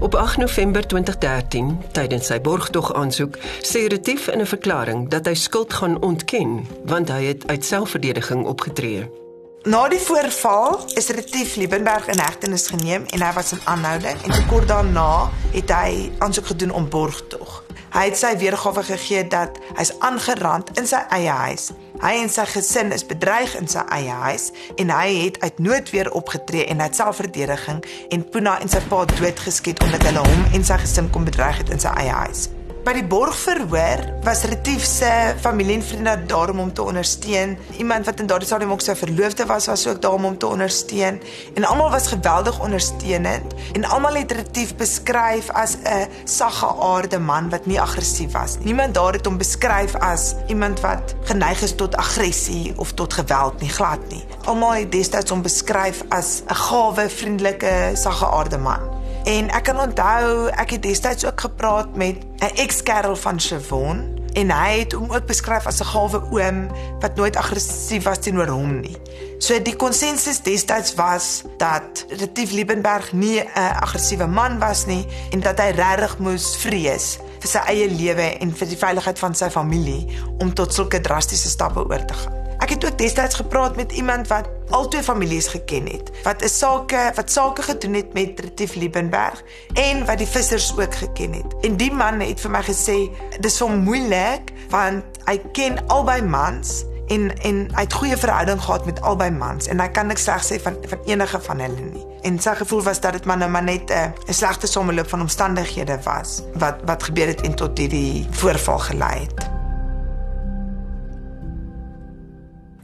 Op 0.00 0.14
8 0.14 0.36
November 0.36 0.86
2013, 0.86 1.82
tydens 1.92 2.26
sy 2.26 2.40
borgtog 2.40 2.94
aansoek, 2.94 3.36
sê 3.62 3.86
Retief 3.86 4.28
in 4.28 4.40
'n 4.40 4.46
verklaring 4.46 5.08
dat 5.08 5.26
hy 5.26 5.34
skuld 5.34 5.72
gaan 5.72 6.02
ontken, 6.02 6.66
want 6.84 7.08
hy 7.08 7.24
het 7.24 7.46
uit 7.46 7.64
selfverdediging 7.64 8.46
opgetree. 8.46 9.26
Na 9.66 9.88
die 9.88 9.98
voorval 9.98 10.84
is 10.94 11.08
Retief 11.08 11.56
Liebenberg 11.56 12.06
in 12.06 12.18
hegtenis 12.18 12.68
geneem 12.70 13.04
en 13.10 13.22
hy 13.22 13.32
was 13.34 13.52
in 13.52 13.60
aanhouding 13.64 14.20
en 14.22 14.46
kort 14.46 14.68
daarna 14.70 15.30
het 15.50 15.72
hy 15.74 16.12
aansoek 16.22 16.46
gedoen 16.52 16.70
om 16.70 16.86
borgtog. 16.88 17.64
Hy 17.90 18.04
het 18.06 18.20
sy 18.20 18.30
weergawe 18.38 18.84
gegee 18.86 19.24
dat 19.26 19.58
hy's 19.74 19.90
aangerand 19.98 20.70
in 20.78 20.86
sy 20.86 21.00
eie 21.16 21.34
huis. 21.42 21.72
Hy 21.98 22.12
en 22.20 22.30
sy 22.30 22.44
gesin 22.52 22.94
is 22.94 23.02
bedreig 23.06 23.56
in 23.58 23.66
sy 23.66 23.82
eie 23.96 24.20
huis 24.28 24.52
en 24.78 24.94
hy 24.94 25.08
het 25.24 25.40
uit 25.42 25.58
noodweer 25.58 26.12
opgetree 26.14 26.68
en 26.70 26.84
uit 26.84 27.00
selfverdediging 27.00 27.82
en 28.14 28.28
Puna 28.30 28.60
en 28.62 28.70
sy 28.70 28.84
pa 28.86 29.02
doodgeskiet 29.16 29.82
omdat 29.82 30.06
hulle 30.06 30.22
hom 30.28 30.46
en 30.54 30.70
sy 30.70 30.78
gesin 30.84 31.10
kom 31.10 31.26
bedreig 31.26 31.64
het 31.64 31.74
in 31.74 31.82
sy 31.82 31.90
eie 31.98 32.14
huis. 32.22 32.46
By 32.88 32.94
die 32.96 33.04
borgverhoor 33.04 34.00
was 34.24 34.46
Retief 34.48 34.80
se 34.88 35.10
familie 35.42 35.74
en 35.76 35.82
vriende 35.84 36.14
daar 36.30 36.48
om 36.48 36.62
hom 36.62 36.70
te 36.72 36.80
ondersteun. 36.82 37.58
Iemand 37.76 38.08
wat 38.08 38.22
in 38.22 38.30
daardie 38.30 38.48
stadium 38.48 38.72
ook 38.72 38.80
sy 38.80 38.94
verloofde 38.96 39.44
was, 39.44 39.66
was 39.68 39.84
ook 39.90 40.00
daar 40.00 40.16
om 40.16 40.24
hom 40.24 40.38
te 40.40 40.48
ondersteun. 40.48 41.20
En 41.54 41.66
almal 41.68 41.90
was 41.92 42.08
geweldig 42.08 42.62
ondersteunend 42.64 43.52
en 43.76 43.84
almal 43.84 44.16
het 44.16 44.32
Retief 44.32 44.72
beskryf 44.80 45.50
as 45.50 45.76
'n 45.84 46.08
saggeaarde 46.24 47.18
man 47.18 47.50
wat 47.50 47.66
nie 47.66 47.80
aggressief 47.80 48.32
was 48.32 48.56
nie. 48.56 48.64
Niemand 48.72 48.94
daar 48.94 49.12
het 49.12 49.24
hom 49.26 49.36
beskryf 49.36 49.94
as 49.94 50.34
iemand 50.46 50.80
wat 50.80 51.14
geneig 51.22 51.62
is 51.62 51.74
tot 51.74 51.96
aggressie 51.96 52.72
of 52.76 52.92
tot 52.92 53.12
geweld 53.12 53.60
nie, 53.60 53.70
glad 53.70 54.00
nie. 54.08 54.24
Almal 54.44 54.72
het 54.72 54.92
destyds 54.92 55.30
hom 55.30 55.42
beskryf 55.42 56.02
as 56.08 56.42
'n 56.46 56.54
gawe, 56.54 57.08
vriendelike, 57.10 57.90
saggeaarde 57.94 58.58
man. 58.58 58.87
En 59.28 59.50
ek 59.52 59.66
kan 59.68 59.80
onthou 59.80 60.48
ek 60.56 60.70
het 60.78 60.86
destyds 60.86 61.26
ook 61.28 61.40
gepraat 61.40 61.96
met 61.96 62.16
'n 62.40 62.54
ex-kerel 62.64 63.16
van 63.16 63.40
Chavon 63.40 64.16
en 64.32 64.50
hy 64.50 64.78
het 64.78 64.92
hom 64.92 65.12
ook 65.12 65.26
beskryf 65.26 65.66
as 65.66 65.80
'n 65.80 65.84
gawe 65.84 66.20
oom 66.30 66.68
wat 67.00 67.16
nooit 67.16 67.36
aggressief 67.36 68.02
was 68.04 68.18
teenoor 68.18 68.48
hom 68.48 68.80
nie. 68.80 68.96
So 69.38 69.62
die 69.62 69.76
konsensus 69.76 70.42
destyds 70.42 70.94
was 70.94 71.42
dat 71.56 72.04
Retief 72.08 72.50
Liebenberg 72.50 73.12
nie 73.12 73.40
'n 73.40 73.76
aggressiewe 73.80 74.26
man 74.26 74.58
was 74.58 74.86
nie 74.86 75.06
en 75.30 75.40
dat 75.40 75.58
hy 75.58 75.70
regtig 75.70 76.18
moes 76.18 76.56
vrees 76.56 77.18
vir 77.40 77.48
sy 77.48 77.58
eie 77.58 77.90
lewe 77.90 78.38
en 78.38 78.56
vir 78.56 78.68
die 78.68 78.78
veiligheid 78.78 79.18
van 79.18 79.34
sy 79.34 79.50
familie 79.50 80.08
om 80.38 80.54
tot 80.54 80.74
sulke 80.74 81.00
drastiese 81.00 81.48
stappe 81.48 81.88
oor 81.88 82.04
te 82.04 82.14
gaan. 82.14 82.47
Ek 82.58 82.72
het 82.74 82.84
ook 82.86 82.98
destyds 82.98 83.34
gepraat 83.34 83.76
met 83.76 83.92
iemand 83.92 84.28
wat 84.28 84.48
al 84.70 84.88
twee 84.88 85.02
families 85.02 85.46
geken 85.46 85.86
het, 85.86 86.10
wat 86.22 86.42
'n 86.42 86.48
sake 86.48 87.12
wat 87.14 87.30
sake 87.30 87.62
gedoen 87.62 87.94
het 87.94 88.12
met 88.12 88.40
Retief 88.40 88.74
Liebenberg 88.74 89.42
en 89.72 90.06
wat 90.06 90.18
die 90.18 90.26
vissers 90.26 90.74
ook 90.78 90.94
geken 90.94 91.32
het. 91.32 91.54
En 91.60 91.76
die 91.76 91.92
man 91.92 92.20
het 92.20 92.40
vir 92.40 92.50
my 92.50 92.62
gesê 92.62 93.10
dis 93.40 93.56
so 93.56 93.68
moeilik 93.68 94.52
want 94.68 95.04
hy 95.24 95.40
ken 95.52 95.86
albei 95.86 96.22
mans 96.22 96.84
en 97.06 97.38
en 97.42 97.68
hy 97.74 97.80
het 97.80 97.92
goeie 97.92 98.16
verhouding 98.16 98.62
gehad 98.62 98.84
met 98.84 99.00
albei 99.00 99.30
mans 99.30 99.66
en 99.66 99.80
hy 99.80 99.88
kan 99.88 100.06
niks 100.06 100.22
sleg 100.22 100.44
sê 100.44 100.60
van 100.62 100.76
van 100.86 100.98
enige 101.04 101.40
van 101.40 101.60
hulle 101.60 101.80
nie. 101.92 102.06
En 102.22 102.38
sy 102.38 102.54
gevoel 102.54 102.82
was 102.82 103.00
dat 103.00 103.12
dit 103.12 103.24
maar 103.24 103.38
nou 103.38 103.50
maar 103.50 103.62
net 103.64 103.90
'n 103.90 104.12
'n 104.26 104.34
slegte 104.34 104.66
sameloop 104.66 105.08
van 105.08 105.20
omstandighede 105.20 105.98
was 106.02 106.42
wat 106.54 106.76
wat 106.84 107.02
gebeur 107.02 107.26
het 107.26 107.40
en 107.40 107.54
tot 107.54 107.78
hierdie 107.78 108.26
voorval 108.30 108.78
gelei 108.78 109.20
het. 109.20 109.57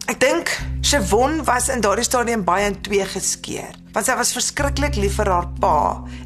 Ek 0.05 0.19
dink 0.21 0.51
Siobhan 0.85 1.39
was 1.49 1.71
in 1.73 1.81
daardie 1.81 2.05
stadium 2.05 2.43
baie 2.45 2.67
in 2.69 2.75
twee 2.85 3.05
geskeur. 3.09 3.71
Want 3.95 4.05
sy 4.05 4.17
was 4.19 4.35
verskriklik 4.37 4.99
lief 5.01 5.15
vir 5.17 5.31
haar 5.33 5.47
pa 5.63 5.77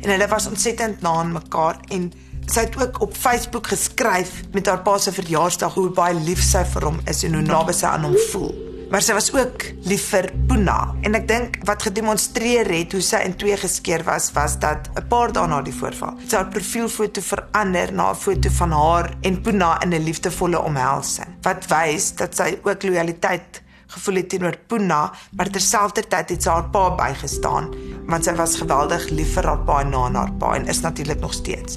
en 0.00 0.10
hulle 0.10 0.26
was 0.32 0.48
ontsettend 0.50 1.04
na 1.04 1.12
aan 1.20 1.30
mekaar 1.36 1.78
en 1.94 2.08
sy 2.50 2.64
het 2.64 2.78
ook 2.80 2.98
op 3.06 3.14
Facebook 3.14 3.70
geskryf 3.70 4.40
met 4.56 4.66
haar 4.66 4.82
pa 4.82 4.96
se 4.98 5.12
verjaarsdag 5.14 5.76
hoe 5.78 5.92
baie 5.94 6.16
lief 6.26 6.42
sy 6.42 6.64
vir 6.72 6.88
hom 6.88 6.98
is 7.06 7.22
en 7.28 7.36
hoe 7.38 7.44
naby 7.44 7.76
sy 7.76 7.86
aan 7.92 8.08
hom 8.08 8.16
voel. 8.32 8.50
Maar 8.90 9.04
sy 9.04 9.14
was 9.14 9.28
ook 9.36 9.68
lief 9.86 10.08
vir 10.10 10.26
Puna 10.50 10.78
en 11.06 11.14
ek 11.14 11.30
dink 11.30 11.60
wat 11.68 11.86
gedemonstreer 11.86 12.66
het 12.72 12.98
hoe 12.98 13.04
sy 13.04 13.22
in 13.28 13.36
twee 13.38 13.60
geskeur 13.62 14.02
was 14.08 14.32
was 14.34 14.58
dat 14.58 14.90
'n 14.96 15.06
paar 15.06 15.30
dae 15.30 15.46
na 15.46 15.62
die 15.62 15.76
voorval 15.76 16.18
sy 16.26 16.34
haar 16.34 16.50
profielfoto 16.50 17.20
verander 17.20 17.92
na 17.92 18.10
'n 18.10 18.22
foto 18.26 18.50
van 18.58 18.72
haar 18.72 19.14
en 19.22 19.42
Puna 19.42 19.78
in 19.82 19.94
'n 19.94 20.02
liefdevolle 20.02 20.58
omhelsing 20.58 21.30
wat 21.42 21.70
wys 21.70 22.16
dat 22.16 22.34
sy 22.34 22.58
ook 22.64 22.82
lojaliteit 22.82 23.62
gevoel 23.94 24.20
het 24.20 24.28
teenoor 24.32 24.58
Puna, 24.68 25.00
maar 25.36 25.50
terselfdertyd 25.52 26.34
het 26.34 26.44
sy 26.44 26.50
haar 26.52 26.68
pa 26.74 26.88
bygestaan 26.98 27.72
want 28.08 28.24
sy 28.24 28.32
was 28.38 28.56
geweldig 28.56 29.08
lief 29.12 29.34
vir 29.36 29.48
haar 29.50 29.64
pa 29.68 29.82
en 29.84 29.92
na 29.92 30.04
haar 30.16 30.32
pa 30.40 30.54
en 30.56 30.68
is 30.72 30.80
natuurlik 30.80 31.20
nog 31.20 31.34
steeds. 31.36 31.76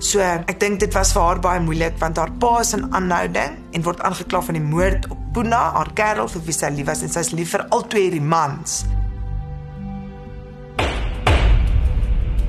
So 0.00 0.20
ek 0.20 0.58
dink 0.60 0.80
dit 0.80 0.92
was 0.96 1.12
vir 1.16 1.24
haar 1.24 1.40
baie 1.44 1.60
moeilik 1.64 1.96
want 2.00 2.20
haar 2.20 2.32
pa 2.40 2.58
is 2.60 2.74
in 2.76 2.86
aanhouding 2.96 3.56
en 3.72 3.84
word 3.84 4.00
aangekla 4.04 4.42
van 4.48 4.60
die 4.60 4.64
moord 4.64 5.08
op 5.12 5.24
Puna, 5.36 5.62
haar 5.76 5.92
kerel 5.92 6.30
vir 6.32 6.46
wie 6.48 6.56
sy 6.56 6.72
lief 6.72 6.88
was 6.88 7.04
en 7.04 7.12
sy 7.12 7.24
is 7.26 7.34
lief 7.36 7.52
vir 7.52 7.66
al 7.68 7.84
twee 7.92 8.08
hierdie 8.08 8.24
mans. 8.24 8.84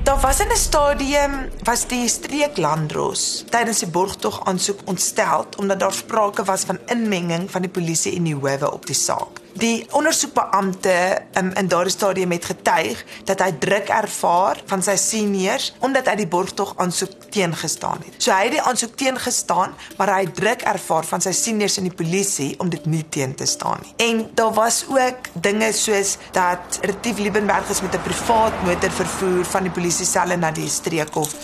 Daar 0.08 0.20
was 0.20 0.40
in 0.40 0.48
'n 0.48 0.56
stadium 0.56 1.32
was 1.62 1.86
die 1.86 2.08
streek 2.08 2.56
Landros 2.56 3.44
tydens 3.50 3.78
die 3.78 3.88
borgtog 3.88 4.44
aansoek 4.44 4.80
ontstel 4.84 5.44
omdat 5.56 5.80
daar 5.80 5.92
sprake 5.92 6.44
was 6.44 6.64
van 6.64 6.78
inmenging 6.86 7.50
van 7.50 7.60
die 7.60 7.70
polisie 7.70 8.16
en 8.16 8.24
die 8.24 8.34
howe 8.34 8.72
op 8.72 8.86
die 8.86 8.94
saak. 8.94 9.40
Die 9.58 9.86
ondersoekbeampte 9.90 11.22
um, 11.34 11.48
in 11.58 11.68
daardie 11.68 11.90
stadium 11.90 12.30
het 12.30 12.44
getuig 12.46 13.00
dat 13.26 13.40
hy 13.42 13.48
druk 13.58 13.88
ervaar 13.90 14.60
van 14.70 14.82
sy 14.86 14.94
seniors 15.00 15.72
omdat 15.82 16.06
hy 16.06 16.14
die 16.20 16.28
borgtog 16.30 16.76
aansoek 16.78 17.26
teengestaan 17.34 18.04
het. 18.04 18.20
So 18.22 18.30
hy 18.30 18.44
het 18.46 18.54
die 18.54 18.62
aansoek 18.62 18.94
teengestaan, 19.00 19.72
maar 19.98 20.12
hy 20.14 20.20
het 20.28 20.36
druk 20.38 20.62
ervaar 20.62 21.08
van 21.08 21.24
sy 21.24 21.32
seniors 21.34 21.80
in 21.80 21.88
die 21.88 21.96
polisie 22.02 22.52
om 22.62 22.70
dit 22.70 22.86
nie 22.86 23.02
teen 23.10 23.34
te 23.34 23.48
staan 23.50 23.82
nie. 23.82 23.94
En 24.04 24.20
daar 24.38 24.52
was 24.54 24.84
ook 24.86 25.32
dinge 25.34 25.72
soos 25.74 26.14
dat 26.36 26.78
Retief 26.86 27.18
Liebenberg 27.18 27.70
is 27.74 27.82
met 27.82 27.96
'n 27.98 28.02
privaat 28.06 28.54
motor 28.62 28.90
vervoer 28.90 29.44
van 29.44 29.62
die 29.62 29.74
polisie 29.74 30.06
selle 30.06 30.36
na 30.36 30.50
die 30.50 30.68
streekhof 30.68 31.34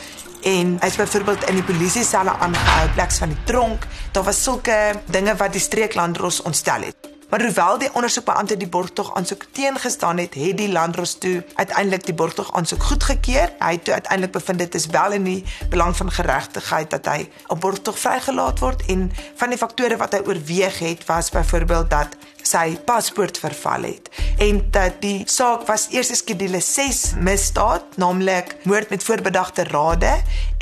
en 0.44 0.77
hy's 0.81 0.96
byvoorbeeld 0.96 1.48
in 1.48 1.55
die 1.55 1.66
polisie 1.66 2.05
selle 2.05 2.31
aangehou 2.31 2.88
pleks 2.94 3.18
van 3.18 3.29
die 3.29 3.44
tronk. 3.44 3.87
Daar 4.12 4.24
was 4.24 4.42
sulke 4.42 5.03
dinge 5.07 5.37
wat 5.37 5.53
die 5.53 5.61
streeklandros 5.61 6.42
ontstel 6.42 6.83
het. 6.83 7.13
Maar 7.35 7.42
hoewel 7.42 7.79
die 7.79 7.88
ondersoekbeampte 7.94 8.57
die 8.57 8.68
borgtog 8.68 9.09
aansoek 9.14 9.44
teengestaan 9.51 10.18
het, 10.18 10.35
het 10.35 10.57
die 10.57 10.68
landros 10.73 11.14
toe 11.18 11.44
uiteindelik 11.55 12.05
die 12.07 12.14
borgtog 12.14 12.53
aansoek 12.55 12.83
goedgekeur. 12.83 13.51
Hy 13.59 13.73
het 13.73 13.85
toe 13.85 13.94
uiteindelik 13.94 14.33
bevind 14.33 14.59
dit 14.59 14.75
is 14.75 14.87
wel 14.87 15.12
in 15.12 15.27
die 15.27 15.44
belang 15.70 15.97
van 15.97 16.12
geregtigheid 16.14 16.90
dat 16.90 17.11
hy 17.11 17.27
op 17.47 17.61
borgtog 17.61 17.99
vrygelaat 17.99 18.62
word 18.62 18.87
en 18.87 19.11
van 19.35 19.51
die 19.51 19.59
faktore 19.59 19.99
wat 19.99 20.14
hy 20.14 20.23
oorweeg 20.23 20.79
het 20.79 21.03
was 21.11 21.31
byvoorbeeld 21.35 21.90
dat 21.90 22.14
sy 22.46 22.76
paspoort 22.87 23.38
verval 23.42 23.88
het 23.88 24.11
en 24.44 24.61
dat 24.74 25.00
die 25.02 25.22
saak 25.30 25.66
was 25.68 25.88
eers 25.94 26.12
skedule 26.18 26.61
6 26.61 27.02
misdaad 27.24 27.96
naamlik 28.00 28.57
moord 28.68 28.90
met 28.92 29.04
voorbedagte 29.07 29.64
rade 29.70 30.12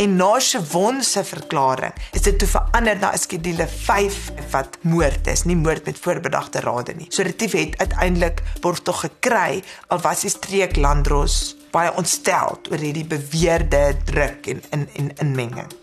en 0.02 0.16
na 0.16 0.38
Shewon 0.40 1.02
se 1.02 1.24
verklaring 1.24 1.94
is 2.12 2.24
dit 2.26 2.38
toe 2.38 2.48
verander 2.48 2.98
na 3.00 3.12
skedule 3.16 3.66
5 3.66 4.20
wat 4.54 4.78
moord 4.82 5.26
is 5.32 5.44
nie 5.48 5.56
moord 5.56 5.86
met 5.86 5.98
voorbedagte 5.98 6.60
rade 6.60 6.94
nie. 6.98 7.08
So 7.10 7.22
retief 7.26 7.56
het 7.58 7.78
uiteindelik 7.78 8.42
word 8.64 8.84
tog 8.84 9.04
gekry 9.06 9.62
al 9.88 10.02
was 10.04 10.24
die 10.26 10.32
streek 10.32 10.76
landros 10.76 11.56
baie 11.72 11.92
ontstel 11.96 12.58
oor 12.70 12.82
hierdie 12.82 13.08
beweerde 13.08 13.84
druk 14.08 14.50
en 14.52 14.64
in 14.70 14.88
en 15.00 15.14
inmenging 15.24 15.81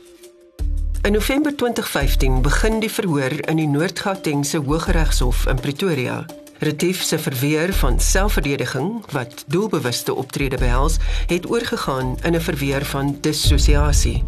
In 1.01 1.13
November 1.13 1.55
2015 1.55 2.41
begin 2.41 2.81
die 2.83 2.89
verhoor 2.91 3.31
in 3.47 3.57
die 3.57 3.67
Noord-Gautengse 3.71 4.59
Hooggeregshof 4.65 5.45
in 5.47 5.55
Pretoria. 5.55 6.25
Retief 6.59 7.03
se 7.07 7.19
verweer 7.19 7.71
van 7.73 7.99
selfverdediging 7.99 9.05
wat 9.15 9.45
doelbewuste 9.47 10.13
optrede 10.13 10.57
behels, 10.59 10.97
het 11.27 11.47
oorgegaan 11.47 12.17
in 12.23 12.35
'n 12.35 12.41
verweer 12.41 12.85
van 12.85 13.17
dissosiasie. 13.21 14.23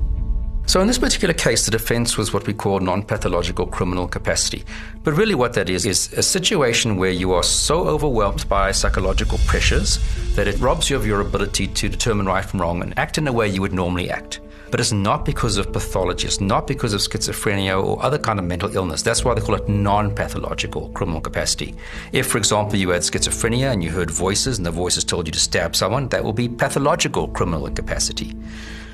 So, 0.66 0.80
in 0.80 0.88
this 0.88 1.00
particular 1.00 1.36
case, 1.36 1.64
the 1.64 1.72
defense 1.72 2.18
was 2.18 2.32
what 2.32 2.46
we 2.46 2.56
call 2.56 2.80
non 2.80 3.06
pathological 3.06 3.68
criminal 3.68 4.08
capacity. 4.08 4.64
But 5.04 5.18
really, 5.18 5.36
what 5.36 5.54
that 5.54 5.70
is, 5.70 5.86
is 5.86 6.10
a 6.18 6.22
situation 6.22 6.98
where 6.98 7.14
you 7.14 7.34
are 7.34 7.44
so 7.44 7.88
overwhelmed 7.88 8.48
by 8.48 8.72
psychological 8.72 9.40
pressures 9.46 10.00
that 10.36 10.48
it 10.48 10.60
robs 10.60 10.88
you 10.88 11.00
of 11.00 11.06
your 11.06 11.20
ability 11.20 11.68
to 11.68 11.90
determine 11.90 12.28
right 12.28 12.46
from 12.46 12.62
wrong 12.62 12.82
and 12.82 12.94
act 12.98 13.18
in 13.18 13.28
a 13.28 13.32
way 13.32 13.50
you 13.50 13.60
would 13.60 13.74
normally 13.74 14.10
act. 14.10 14.40
But 14.72 14.80
it's 14.80 14.94
not 14.94 15.26
because 15.26 15.58
of 15.58 15.72
pathology. 15.72 16.26
It's 16.26 16.42
not 16.42 16.66
because 16.66 16.94
of 16.94 17.02
schizophrenia 17.02 17.84
or 17.84 18.02
other 18.02 18.18
kind 18.18 18.40
of 18.40 18.46
mental 18.46 18.74
illness. 18.76 19.02
That's 19.02 19.24
why 19.24 19.34
they 19.34 19.42
call 19.42 19.56
it 19.56 19.68
non-pathological 19.68 20.90
criminal 20.90 21.22
capacity. 21.22 21.76
If, 22.14 22.28
for 22.28 22.38
example, 22.38 22.78
you 22.78 22.90
had 22.90 23.02
schizophrenia 23.02 23.72
and 23.72 23.84
you 23.84 23.92
heard 23.92 24.10
voices 24.10 24.58
and 24.58 24.66
the 24.66 24.72
voices 24.72 25.04
told 25.04 25.28
you 25.28 25.32
to 25.34 25.40
stab 25.40 25.76
someone, 25.76 26.08
that 26.10 26.24
will 26.24 26.34
be 26.34 26.48
pathological 26.48 27.28
criminal 27.28 27.68
incapacity. 27.68 28.34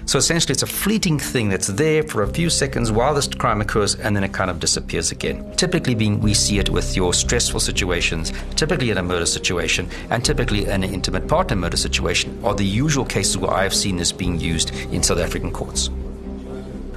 So 0.08 0.17
essentially, 0.17 0.54
it's 0.54 0.63
a 0.63 0.67
fleeting 0.67 1.20
thing 1.20 1.50
that's 1.50 1.67
there 1.67 2.02
for 2.02 2.24
a 2.24 2.28
few 2.28 2.50
seconds 2.50 2.93
while 2.93 3.13
this 3.13 3.28
crime 3.28 3.60
occurs 3.60 3.96
and 3.96 4.15
then 4.15 4.24
it 4.24 4.32
kind 4.32 4.50
of 4.50 4.58
disappears 4.58 5.12
again. 5.12 5.54
Typically, 5.58 5.96
being 5.96 6.22
we 6.22 6.34
see 6.34 6.60
it 6.60 6.70
with 6.70 6.96
your 6.96 7.13
stressful 7.13 7.60
situations, 7.60 8.32
typically 8.56 8.89
in 8.89 8.98
a 8.98 9.04
murder 9.04 9.26
situation, 9.26 9.89
and 10.10 10.24
typically 10.24 10.63
in 10.63 10.82
an 10.82 10.86
intimate 10.86 11.28
partner 11.28 11.58
murder 11.58 11.76
situation, 11.76 12.39
are 12.46 12.56
the 12.56 12.63
usual 12.63 13.04
cases 13.04 13.38
where 13.38 13.52
I 13.52 13.63
have 13.63 13.76
seen 13.76 13.98
this 13.98 14.13
being 14.13 14.39
used 14.39 14.74
in 14.93 15.04
South 15.04 15.20
African 15.20 15.52
courts. 15.52 15.89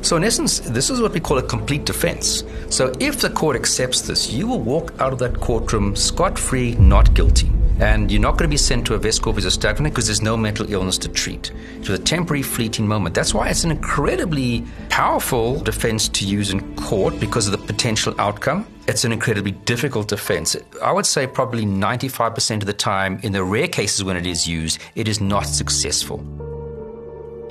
So, 0.03 0.17
in 0.17 0.25
essence, 0.25 0.61
this 0.61 0.91
is 0.91 1.01
what 1.01 1.13
we 1.13 1.21
call 1.21 1.39
a 1.39 1.43
complete 1.43 1.85
defense. 1.85 2.43
So, 2.69 2.93
if 3.01 3.21
the 3.21 3.31
court 3.31 3.57
accepts 3.57 4.03
this, 4.03 4.33
you 4.33 4.47
will 4.47 4.61
walk 4.61 4.95
out 4.99 5.13
of 5.13 5.19
that 5.19 5.41
courtroom 5.41 5.95
scot 5.95 6.39
free, 6.39 6.75
not 6.77 7.15
guilty. 7.15 7.51
And 7.81 8.11
you're 8.11 8.21
not 8.21 8.33
going 8.33 8.49
to 8.49 8.53
be 8.53 8.59
sent 8.59 8.87
to 8.89 8.95
a 8.95 9.01
Vescorp 9.01 9.39
as 9.39 9.47
a 9.47 9.83
because 9.83 10.07
there's 10.07 10.21
no 10.21 10.37
mental 10.37 10.71
illness 10.71 10.99
to 10.99 11.09
treat. 11.09 11.51
It's 11.79 11.89
a 11.89 11.99
temporary, 11.99 12.43
fleeting 12.43 12.87
moment. 12.87 13.15
That's 13.15 13.33
why 13.33 13.49
it's 13.49 13.65
an 13.65 13.71
incredibly 13.71 14.67
powerful 14.91 15.59
defense 15.61 16.07
to 16.11 16.27
use 16.27 16.51
in 16.51 16.77
court 16.77 17.19
because 17.19 17.47
of 17.47 17.53
the 17.53 17.67
potential 17.67 18.15
outcome. 18.19 18.67
It's 18.87 19.05
an 19.05 19.13
incredibly 19.13 19.53
difficult 19.53 20.09
defense. 20.09 20.57
I 20.83 20.93
would 20.93 21.07
say 21.07 21.27
probably 21.27 21.65
95% 21.65 22.57
of 22.57 22.67
the 22.67 22.75
time, 22.75 23.19
in 23.23 23.33
the 23.33 23.43
rare 23.43 23.69
cases 23.69 24.05
when 24.05 24.19
it 24.19 24.27
is 24.27 24.47
used, 24.47 24.79
it 24.95 25.09
is 25.09 25.23
not 25.23 25.47
successful. 25.47 26.19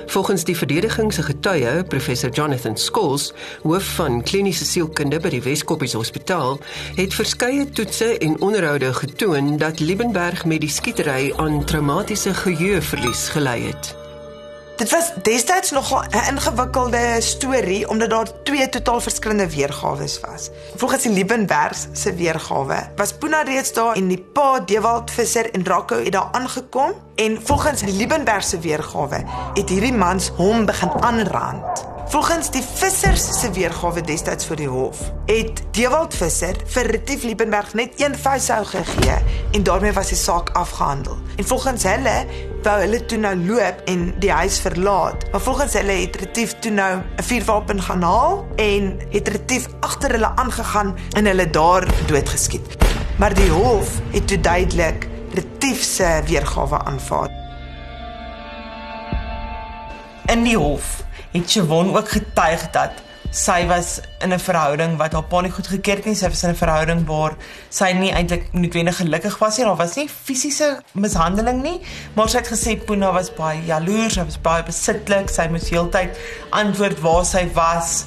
Volgens 0.09 0.43
die 0.43 0.57
verdediging 0.57 1.13
se 1.13 1.23
getuie, 1.23 1.83
professor 1.83 2.31
Jonathan 2.33 2.77
Scholes, 2.77 3.27
hoof 3.61 3.91
van 3.99 4.23
kliniese 4.25 4.65
sielkunde 4.65 5.19
by 5.21 5.29
die 5.35 5.43
Weskoppies 5.45 5.93
Hospitaal, 5.93 6.57
het 6.97 7.13
verskeie 7.13 7.69
toetse 7.69 8.09
en 8.17 8.41
onderhoude 8.41 8.89
getoon 9.03 9.57
dat 9.61 9.79
Liebenberg 9.79 10.45
met 10.49 10.65
die 10.65 10.73
skietery 10.73 11.29
aan 11.37 11.61
traumatiese 11.65 12.33
geheueverlies 12.33 13.27
gely 13.37 13.59
het. 13.69 13.93
Dit 14.79 14.89
was 14.89 15.11
destyds 15.21 15.71
nogal 15.71 16.03
'n 16.03 16.31
ingewikkelde 16.31 17.15
storie 17.19 17.89
omdat 17.89 18.09
daar 18.09 18.43
twee 18.43 18.69
totaal 18.69 19.01
verskillende 19.01 19.49
weergawe 19.49 19.97
was. 19.97 20.49
Volgens 20.75 21.03
die 21.03 21.11
Liebenberg 21.11 21.77
se 21.91 22.13
weergawe 22.13 22.89
was 22.95 23.13
Puna 23.13 23.41
reeds 23.41 23.73
daar 23.73 23.95
en 23.95 24.07
die 24.07 24.25
pa 24.33 24.59
Dewald 24.59 25.11
Visser 25.11 25.51
en 25.51 25.65
Rako 25.65 25.95
het 25.95 26.11
daar 26.11 26.29
aangekom 26.31 26.93
en 27.15 27.39
volgens 27.43 27.81
die 27.81 27.93
Liebenberg 27.93 28.43
se 28.43 28.59
weergawe 28.59 29.23
het 29.53 29.69
hierdie 29.69 29.93
mans 29.93 30.29
hom 30.29 30.65
begin 30.65 30.91
aanrand. 30.99 31.85
Volgens 32.09 32.49
die 32.49 32.63
vissers 32.65 33.21
se 33.37 33.51
weergawe 33.53 34.01
destyds 34.01 34.47
vir 34.49 34.57
die 34.57 34.67
hof, 34.69 34.97
het 35.29 35.59
Dewald 35.77 36.15
Visser 36.17 36.57
vir 36.73 36.87
Retief 36.89 37.21
Liebenberg 37.21 37.75
net 37.77 37.99
een 38.01 38.15
vuishou 38.17 38.63
gegee 38.65 39.17
en 39.53 39.65
daarmee 39.67 39.93
was 39.93 40.09
die 40.09 40.17
saak 40.17 40.49
afgehandel. 40.57 41.19
En 41.37 41.45
volgens 41.45 41.85
hulle 41.85 42.15
wou 42.65 42.73
hulle 42.81 43.03
toe 43.05 43.19
nou 43.21 43.35
loop 43.37 43.83
en 43.93 44.07
die 44.25 44.31
huis 44.33 44.57
verlaat. 44.65 45.27
Maar 45.29 45.43
volgens 45.45 45.77
hulle 45.77 45.99
het 46.01 46.17
Retief 46.23 46.55
toe 46.65 46.71
nou 46.71 46.97
'n 46.97 47.23
vuurwapen 47.29 47.81
gaan 47.81 48.01
haal 48.01 48.47
en 48.55 48.97
het 49.13 49.27
Retief 49.27 49.67
agter 49.79 50.11
hulle 50.17 50.35
aangegaan 50.35 50.95
en 51.13 51.25
hulle 51.25 51.49
daar 51.49 51.85
doodgeskiet. 52.07 52.77
Maar 53.19 53.33
die 53.33 53.49
hof 53.49 54.01
het 54.11 54.27
toe 54.27 54.41
duidelik 54.41 55.07
Retief 55.33 55.83
se 55.83 56.21
weergawe 56.25 56.83
aanvaar. 56.83 57.38
In 60.29 60.43
die 60.45 60.57
hof 60.57 60.99
het 61.33 61.49
Chavon 61.49 61.87
ook 61.95 62.09
getuig 62.13 62.67
dat 62.69 62.99
sy 63.33 63.63
was 63.65 63.95
in 64.21 64.33
'n 64.33 64.39
verhouding 64.39 64.97
wat 64.97 65.13
haar 65.13 65.23
pa 65.23 65.41
nie 65.41 65.49
goed 65.49 65.67
gekeer 65.67 65.95
het 65.95 66.05
nie. 66.05 66.15
Sy 66.15 66.29
was 66.29 66.43
in 66.43 66.49
'n 66.49 66.55
verhouding 66.55 67.07
waar 67.07 67.33
sy 67.69 67.91
nie 67.93 68.11
eintlik 68.11 68.53
noodwendig 68.53 68.97
gelukkig 68.97 69.39
was 69.39 69.57
nie. 69.57 69.65
Daar 69.65 69.75
was 69.75 69.95
nie 69.95 70.07
fisiese 70.09 70.81
mishandeling 70.93 71.63
nie, 71.63 71.81
maar 72.13 72.29
sy 72.29 72.37
het 72.37 72.47
gesê 72.47 72.85
Puna 72.85 73.11
was 73.11 73.33
baie 73.33 73.65
jaloers, 73.65 74.13
sy 74.13 74.23
was 74.23 74.37
baie 74.37 74.63
besitlik. 74.63 75.29
Sy 75.29 75.47
moes 75.47 75.69
heeltyd 75.69 76.17
antwoord 76.49 76.99
waar 77.01 77.25
sy 77.25 77.49
was. 77.53 78.05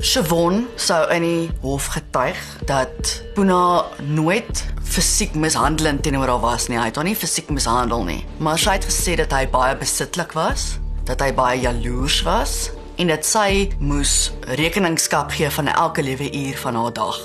Chavon 0.00 0.66
sou 0.76 1.10
in 1.10 1.22
die 1.22 1.50
hof 1.62 1.86
getuig 1.86 2.38
dat 2.66 3.22
Puna 3.34 3.84
nooit 3.98 4.64
fisiek 4.84 5.34
mishandelend 5.34 6.02
teenoor 6.02 6.28
haar 6.28 6.40
was 6.40 6.68
nie. 6.68 6.78
Hy 6.78 6.84
het 6.84 6.96
haar 6.96 7.04
nie 7.04 7.16
fisiek 7.16 7.50
mishandel 7.50 8.04
nie, 8.04 8.24
maar 8.38 8.58
sy 8.58 8.70
het 8.70 8.84
gesê 8.84 9.16
dat 9.16 9.32
hy 9.32 9.46
baie 9.48 9.76
besitlik 9.76 10.32
was 10.32 10.78
dat 11.06 11.22
hy 11.22 11.32
baie 11.34 11.60
jaloers 11.62 12.20
was 12.26 12.54
en 12.96 13.10
dat 13.12 13.26
sy 13.28 13.68
moes 13.78 14.32
rekeningskap 14.58 15.30
gee 15.36 15.50
van 15.52 15.68
elke 15.72 16.02
liewe 16.02 16.30
uur 16.32 16.56
van 16.64 16.78
haar 16.80 16.92
dag. 16.96 17.18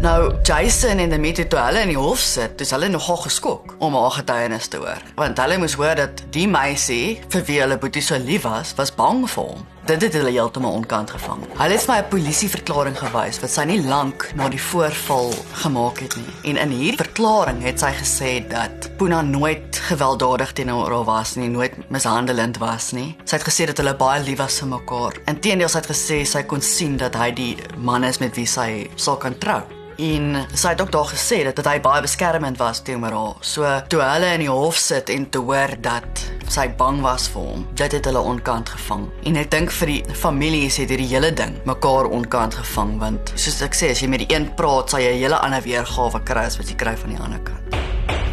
Nou 0.00 0.34
Jason 0.42 0.98
en 0.98 1.10
die 1.10 1.18
meter 1.18 1.48
toe 1.48 1.58
hulle 1.58 1.84
in 1.86 1.94
die 1.94 2.00
hof 2.00 2.20
sit, 2.20 2.58
dis 2.60 2.70
hulle 2.74 2.88
nogal 2.92 3.16
geskok 3.24 3.76
om 3.78 3.96
haar 3.96 4.18
getuienis 4.18 4.68
te 4.68 4.82
hoor, 4.82 5.00
want 5.16 5.38
hulle 5.40 5.56
moes 5.62 5.78
hoor 5.80 5.96
dat 5.98 6.20
die 6.34 6.48
meisie 6.48 7.16
vir 7.32 7.48
wie 7.48 7.62
hulle 7.62 7.78
boetie 7.80 8.04
so 8.04 8.18
lief 8.20 8.44
was, 8.44 8.74
was 8.76 8.94
bang 8.94 9.24
vir 9.24 9.50
hom 9.54 9.64
dit 9.86 10.02
het 10.02 10.16
hulle 10.18 10.30
heeltemal 10.30 10.72
onkant 10.72 11.10
gevang. 11.10 11.44
Hulle 11.58 11.76
het 11.76 11.86
my 11.88 11.98
'n 11.98 12.08
polisieverklaring 12.10 12.96
gewys 12.98 13.40
wat 13.40 13.50
sy 13.50 13.64
nie 13.64 13.82
lank 13.82 14.30
na 14.34 14.48
die 14.48 14.60
voorval 14.60 15.34
gemaak 15.52 15.98
het 15.98 16.16
nie. 16.16 16.32
En 16.50 16.56
in 16.56 16.70
hierdie 16.70 17.04
verklaring 17.04 17.62
het 17.62 17.80
sy 17.80 17.92
gesê 17.92 18.48
dat 18.48 18.90
Puna 18.96 19.22
nooit 19.22 19.76
gewelddadig 19.76 20.52
teenoor 20.52 20.90
haar 20.90 21.04
was 21.04 21.34
nie, 21.34 21.48
nooit 21.48 21.90
mishandelend 21.90 22.58
was 22.58 22.92
nie. 22.92 23.16
Sy 23.24 23.36
het 23.36 23.48
gesê 23.48 23.66
dat 23.66 23.76
hulle 23.76 23.96
baie 23.96 24.22
lief 24.22 24.38
was 24.38 24.58
vir 24.58 24.68
mekaar. 24.68 25.12
Inteendeel 25.26 25.68
sy 25.68 25.78
het 25.78 25.90
gesê 25.90 26.24
sy 26.24 26.42
kon 26.42 26.60
sien 26.60 26.96
dat 26.96 27.14
hy 27.14 27.30
die 27.30 27.56
man 27.76 28.04
is 28.04 28.18
met 28.18 28.34
wie 28.34 28.46
sy 28.46 28.90
sou 28.96 29.16
kan 29.16 29.38
trou. 29.38 29.75
En 29.96 30.46
sy 30.52 30.74
het 30.74 30.80
ook 30.80 30.92
daar 30.92 31.08
gesê 31.08 31.42
dat, 31.44 31.56
dat 31.56 31.68
hy 31.70 31.78
baie 31.80 32.02
beskermend 32.04 32.58
was 32.60 32.82
teenoor 32.84 33.16
haar. 33.16 33.36
So 33.40 33.68
toe 33.88 34.02
hulle 34.04 34.32
in 34.36 34.44
die 34.44 34.52
hof 34.52 34.76
sit 34.76 35.08
en 35.12 35.28
te 35.30 35.40
hoor 35.40 35.72
dat 35.80 36.24
sy 36.52 36.68
bang 36.78 37.00
was 37.02 37.28
vir 37.32 37.42
hom, 37.42 37.64
dit 37.74 37.96
het 37.96 38.04
hulle 38.04 38.20
onkant 38.20 38.68
gevang. 38.76 39.08
En 39.26 39.40
ek 39.40 39.50
dink 39.54 39.72
vir 39.80 39.94
die 39.94 40.18
familie 40.20 40.68
het 40.68 40.92
hierdie 40.92 41.08
hele 41.14 41.32
ding 41.32 41.56
mekaar 41.66 42.10
onkant 42.12 42.54
gevang 42.60 42.96
want 43.00 43.32
soos 43.34 43.62
ek 43.64 43.74
sê 43.78 43.90
as 43.94 44.04
jy 44.04 44.10
met 44.12 44.26
die 44.26 44.32
een 44.34 44.50
praat, 44.58 44.90
sal 44.90 45.00
jy 45.00 45.16
'n 45.16 45.22
hele 45.24 45.40
ander 45.40 45.62
weergawe 45.62 46.22
kry 46.24 46.44
as 46.44 46.58
wat 46.58 46.68
jy 46.68 46.76
kry 46.76 46.96
van 46.96 47.10
die 47.10 47.20
ander 47.20 47.40
kant. 47.40 47.85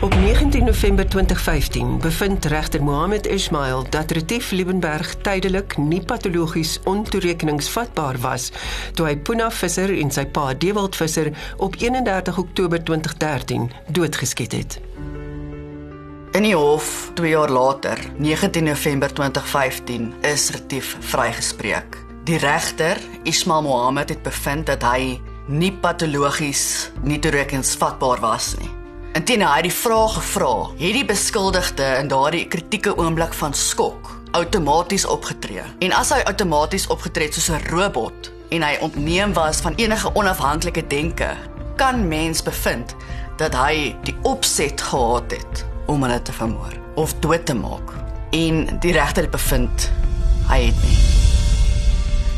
Op 0.03 0.15
19 0.15 0.63
November 0.63 1.09
2015 1.09 1.97
bevind 1.97 2.45
regter 2.45 2.83
Mohammed 2.83 3.27
Ismail 3.27 3.85
dat 3.89 4.11
Retief 4.11 4.51
Liebenberg 4.51 5.15
tydelik 5.15 5.77
nie 5.77 6.01
patologies 6.01 6.79
ontoerekeningsvatbaar 6.83 8.19
was 8.19 8.49
toe 8.93 9.07
hy 9.07 9.13
Puna 9.15 9.47
Visser 9.51 9.93
en 9.95 10.11
sy 10.11 10.25
pa 10.25 10.49
Dewald 10.59 10.99
Visser 10.99 11.31
op 11.55 11.79
31 11.79 12.37
Oktober 12.37 12.83
2013 12.83 13.69
doodgeskiet 13.87 14.57
het. 14.59 14.77
In 16.35 16.49
die 16.49 16.55
hof 16.55 17.11
2 17.15 17.31
jaar 17.31 17.55
later, 17.55 18.03
19 18.17 18.67
November 18.67 19.13
2015, 19.13 20.13
is 20.21 20.49
Retief 20.51 20.97
vrygespreek. 20.99 21.95
Die 22.27 22.43
regter, 22.43 22.99
Ismail 23.23 23.61
Mohammed, 23.71 24.09
het 24.09 24.23
bevind 24.27 24.67
dat 24.67 24.83
hy 24.83 25.21
nie 25.47 25.71
patologies 25.71 26.91
nie 27.07 27.23
toerekeningsvatbaar 27.23 28.19
was 28.19 28.55
nie. 28.59 28.82
Intien 29.13 29.43
hy 29.45 29.59
die 29.61 29.69
vraag 29.69 30.15
gevra, 30.15 30.53
het 30.79 30.95
die 30.95 31.03
beskuldigde 31.05 31.85
in 31.99 32.07
daardie 32.09 32.47
kritieke 32.49 32.95
oomblik 32.97 33.35
van 33.37 33.53
skok 33.53 34.09
outomaties 34.33 35.05
opgetree. 35.05 35.61
En 35.85 35.93
as 35.93 36.09
hy 36.15 36.23
outomaties 36.25 36.87
opgetree 36.89 37.29
het 37.29 37.37
soos 37.37 37.51
'n 37.53 37.69
robot 37.69 38.31
en 38.49 38.65
hy 38.65 38.77
ontneem 38.81 39.33
was 39.37 39.61
van 39.61 39.77
enige 39.77 40.09
onafhanklike 40.15 40.87
denke, 40.87 41.29
kan 41.77 42.07
mens 42.07 42.41
bevind 42.41 42.95
dat 43.37 43.53
hy 43.53 43.95
die 44.03 44.17
opset 44.23 44.81
gehad 44.81 45.31
het 45.31 45.65
om 45.85 46.01
hulle 46.01 46.21
te 46.21 46.33
vermoor 46.33 46.73
of 46.95 47.13
dood 47.13 47.45
te 47.45 47.53
maak. 47.53 47.93
En 48.31 48.79
die 48.79 48.91
regter 48.91 49.23
het 49.23 49.31
bevind 49.31 49.91
hy 50.49 50.65
het 50.65 50.83
nie. 50.83 51.13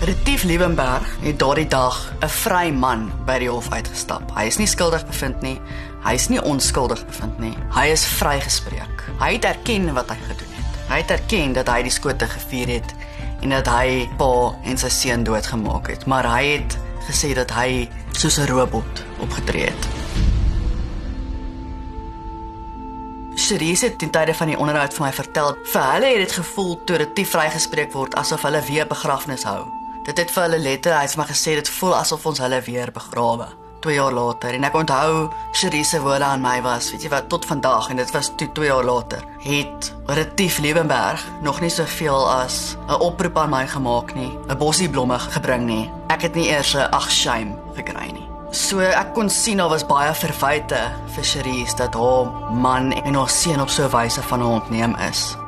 Retief 0.05 0.43
Liebenberg 0.43 1.07
het 1.21 1.39
daardie 1.39 1.67
dag 1.67 2.13
'n 2.21 2.27
vry 2.27 2.69
man 2.69 3.11
by 3.25 3.39
die 3.39 3.49
hof 3.49 3.71
uitgestap. 3.71 4.35
Hy 4.35 4.43
is 4.43 4.57
nie 4.57 4.67
skuldig 4.67 5.05
bevind 5.05 5.41
nie. 5.41 5.59
Hy 6.05 6.13
is 6.13 6.27
nie 6.29 6.41
onskuldig 6.45 6.99
bevind 7.09 7.39
nie. 7.41 7.55
Hy 7.73 7.87
is 7.89 8.03
vrygespreek. 8.19 9.07
Hy 9.17 9.31
het 9.39 9.47
erken 9.49 9.87
wat 9.95 10.11
hy 10.13 10.19
gedoen 10.27 10.51
het. 10.53 10.75
Hy 10.91 10.99
het 11.01 11.13
erken 11.15 11.55
dat 11.57 11.71
hy 11.73 11.79
die 11.87 11.93
skote 11.93 12.27
gevuur 12.29 12.75
het 12.75 12.93
en 13.41 13.55
dat 13.55 13.65
hy 13.73 14.05
pa 14.19 14.53
en 14.69 14.77
sy 14.77 14.91
seun 14.93 15.25
doodgemaak 15.25 15.89
het, 15.89 16.05
maar 16.05 16.29
hy 16.29 16.43
het 16.59 16.77
gesê 17.07 17.33
dat 17.37 17.49
hy 17.57 17.89
soos 18.13 18.37
'n 18.37 18.45
robot 18.53 19.01
opgetree 19.19 19.65
het. 19.65 19.89
Cherise 23.35 23.85
het 23.89 23.99
ten 23.99 24.09
tye 24.09 24.33
van 24.33 24.47
die 24.47 24.57
onderhoud 24.57 24.93
vir 24.93 25.05
my 25.05 25.13
vertel, 25.13 25.57
vir 25.73 25.83
hulle 25.91 26.05
het 26.05 26.17
dit 26.17 26.31
gevoel 26.31 26.83
toe 26.85 26.97
dit 26.97 27.27
vrygespreek 27.27 27.93
word 27.93 28.15
asof 28.15 28.41
hulle 28.41 28.61
weer 28.61 28.87
begrafnis 28.87 29.43
hou. 29.43 29.65
Dit 30.03 30.17
het 30.17 30.31
vir 30.31 30.43
hulle 30.43 30.59
letterlik, 30.59 30.97
hy 30.97 31.05
het 31.05 31.17
my 31.17 31.25
gesê 31.25 31.55
dit 31.55 31.69
voel 31.69 31.95
asof 31.95 32.25
ons 32.25 32.39
hulle 32.39 32.61
weer 32.61 32.91
begrawe. 32.91 33.64
2 33.85 33.93
jaar 33.93 34.13
later 34.13 34.55
en 34.57 34.65
ek 34.65 34.75
onthou 34.79 35.27
Cherise 35.53 35.99
woorde 36.01 36.25
aan 36.25 36.41
my 36.41 36.57
was, 36.65 36.89
weet 36.91 37.05
jy 37.05 37.11
wat, 37.13 37.29
tot 37.29 37.45
vandag 37.45 37.91
en 37.93 38.01
dit 38.01 38.11
was 38.15 38.31
toe 38.39 38.47
2 38.57 38.71
jaar 38.71 38.85
later. 38.87 39.21
Het 39.45 39.91
Retief 40.17 40.57
Lewenberg 40.63 41.21
nog 41.45 41.61
nie 41.61 41.69
soveel 41.69 42.25
as 42.31 42.77
'n 42.87 42.97
oproep 42.99 43.37
aan 43.37 43.53
my 43.53 43.67
gemaak 43.67 44.15
nie, 44.15 44.31
'n 44.49 44.57
bossie 44.57 44.89
blomme 44.89 45.19
gebring 45.19 45.65
nie. 45.65 45.91
Ek 46.09 46.21
het 46.21 46.35
nie 46.35 46.49
eers 46.49 46.73
'n 46.73 46.89
ag 46.91 47.11
shame 47.11 47.53
gekry 47.75 48.11
nie. 48.11 48.27
So 48.51 48.79
ek 48.79 49.13
kon 49.13 49.29
sien 49.29 49.57
daar 49.57 49.69
was 49.69 49.85
baie 49.85 50.13
verwyte 50.13 50.91
vir 51.07 51.23
Cherise 51.23 51.75
dat 51.75 51.93
haar 51.93 52.25
man 52.51 52.91
en 52.91 53.15
haar 53.15 53.29
seun 53.29 53.61
op 53.61 53.69
so 53.69 53.83
'n 53.83 53.91
wyse 53.91 54.21
van 54.21 54.39
haar 54.39 54.61
ontneem 54.61 54.95
is. 54.95 55.44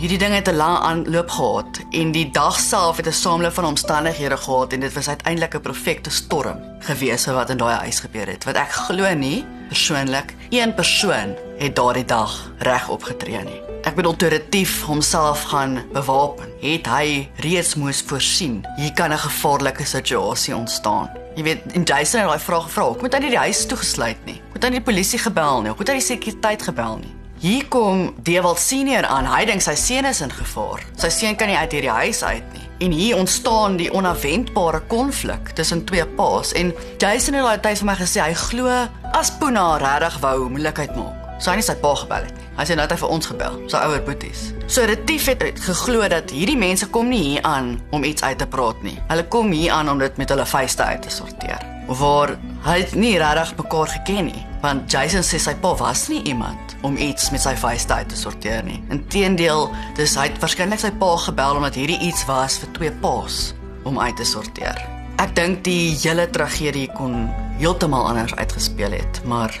Hierdie 0.00 0.16
ding 0.16 0.32
het 0.32 0.48
'n 0.48 0.56
lang 0.56 0.78
aanloop 0.78 1.30
gehad 1.30 1.80
en 1.90 2.12
die 2.12 2.30
dag 2.30 2.58
self 2.58 2.96
het 2.96 3.06
'n 3.06 3.12
sameloop 3.12 3.54
van 3.54 3.64
omstandighede 3.64 4.36
gehad 4.36 4.72
en 4.72 4.80
dit 4.80 4.92
was 4.92 5.08
uiteindelik 5.08 5.54
'n 5.54 5.60
perfekte 5.60 6.10
storm 6.10 6.58
gewees 6.78 7.26
wat 7.26 7.50
in 7.50 7.56
daai 7.56 7.74
huis 7.74 8.00
gebeur 8.00 8.26
het. 8.26 8.44
Wat 8.44 8.54
ek 8.54 8.72
glo 8.72 9.14
nie 9.14 9.44
persoonlik 9.68 10.34
een 10.50 10.74
persoon 10.74 11.36
het 11.58 11.76
daardie 11.76 12.04
dag 12.04 12.50
reg 12.58 12.88
opgetree 12.88 13.44
nie. 13.44 13.60
Ek 13.82 13.94
bedoel 13.94 14.16
terretief 14.16 14.84
homself 14.84 15.42
gaan 15.42 15.82
bewapen. 15.92 16.48
Het 16.60 16.86
hy 16.86 17.28
reeds 17.36 17.74
moes 17.74 18.02
voorsien 18.06 18.64
hier 18.76 18.92
kan 18.92 19.12
'n 19.12 19.18
gevaarlike 19.18 19.84
situasie 19.84 20.56
ontstaan. 20.56 21.10
Jy 21.34 21.42
weet, 21.42 21.60
in 21.72 21.82
Jason 21.82 22.20
het 22.20 22.28
daai 22.28 22.40
vraag 22.40 22.62
gevra, 22.62 22.82
"Hoe 22.82 23.00
moet 23.00 23.12
hy 23.12 23.20
die 23.20 23.36
huis 23.36 23.66
toegesluit 23.66 24.24
nie? 24.24 24.42
Moet 24.52 24.62
hy 24.62 24.70
die 24.70 24.82
polisie 24.82 25.18
gebel 25.18 25.60
nie? 25.60 25.68
Hoe 25.68 25.76
moet 25.76 25.88
hy 25.88 25.94
die 25.94 26.02
sekuriteit 26.02 26.62
gebel 26.62 26.96
nie?" 26.96 27.19
Hier 27.40 27.64
kom 27.72 28.10
Dewald 28.20 28.58
senior 28.60 29.06
aan. 29.08 29.24
Hy 29.24 29.46
dink 29.48 29.62
sy 29.64 29.72
seun 29.72 30.04
is 30.04 30.18
in 30.20 30.28
gevaar. 30.28 30.82
Sy 31.00 31.08
seun 31.08 31.38
kan 31.40 31.48
nie 31.48 31.56
uit 31.56 31.72
hierdie 31.72 31.94
huis 32.02 32.18
uit 32.20 32.50
nie. 32.52 32.66
En 32.84 32.92
hier 32.92 33.16
ontstaan 33.16 33.78
die 33.80 33.86
onverwendbare 33.96 34.82
konflik 34.92 35.54
tussen 35.56 35.80
twee 35.88 36.04
paas 36.18 36.52
en 36.52 36.74
Jason 37.00 37.38
het 37.38 37.46
altyd 37.48 37.80
vir 37.80 37.88
my 37.88 37.94
gesê 37.96 38.20
hy 38.20 38.34
glo 38.36 38.74
as 39.16 39.32
Puna 39.40 39.64
regtig 39.80 40.18
wou 40.20 40.50
moeilikheid 40.52 40.92
maak, 40.98 41.16
Sy 41.40 41.54
het 41.54 41.62
nie 41.62 41.64
sy 41.64 41.76
pa 41.80 41.94
gebel 41.96 42.26
het 42.26 42.36
nie. 42.36 42.48
Hy 42.58 42.66
sê 42.68 42.76
nou 42.76 42.84
het 42.84 42.92
hy 42.92 42.98
vir 43.00 43.12
ons 43.16 43.28
gebel, 43.30 43.54
sy 43.72 43.80
ouer 43.88 44.02
boeties. 44.04 44.42
So 44.68 44.84
Retief 44.90 45.28
het 45.32 45.44
geglo 45.64 46.08
dat 46.12 46.34
hierdie 46.36 46.58
mense 46.60 46.90
kom 46.92 47.08
nie 47.08 47.22
hier 47.24 47.46
aan 47.48 47.78
om 47.96 48.04
iets 48.04 48.20
uit 48.20 48.36
te 48.36 48.48
praat 48.52 48.82
nie. 48.84 48.98
Hulle 49.08 49.24
kom 49.32 49.48
hier 49.56 49.72
aan 49.78 49.88
om 49.88 50.02
dit 50.02 50.20
met 50.20 50.28
hulle 50.28 50.44
vuiste 50.44 50.84
uit 50.84 51.00
te 51.08 51.14
sorteer. 51.14 51.64
Waar 51.88 52.34
hy 52.66 52.82
nie 53.00 53.14
regtig 53.16 53.56
mekaar 53.62 53.96
geken 53.96 54.28
nie, 54.28 54.44
want 54.60 54.92
Jason 54.92 55.24
sê 55.24 55.40
sy 55.40 55.56
pa 55.64 55.72
was 55.80 56.10
nie 56.12 56.20
iemand 56.28 56.69
om 56.86 56.96
iets 56.96 57.30
met 57.30 57.42
sy 57.42 57.54
vuiste 57.60 57.92
uit 57.92 58.08
te 58.08 58.16
sorteer 58.16 58.64
nie. 58.64 58.78
Inteendeel, 58.92 59.68
dis 59.98 60.16
hy 60.18 60.28
het 60.30 60.40
waarskynlik 60.42 60.80
sy 60.82 60.92
pa 61.00 61.10
gebel 61.26 61.60
omdat 61.60 61.76
hierdie 61.78 62.00
iets 62.08 62.24
was 62.28 62.58
vir 62.62 62.72
twee 62.78 62.94
paas 63.02 63.52
om 63.88 64.00
uit 64.00 64.16
te 64.16 64.26
sorteer. 64.28 64.80
Ek 65.20 65.34
dink 65.36 65.64
die 65.66 65.92
hele 66.00 66.24
tragedie 66.32 66.88
kon 66.96 67.26
heeltemal 67.60 68.06
anders 68.08 68.34
uitgespeel 68.34 68.96
het, 68.96 69.20
maar 69.28 69.52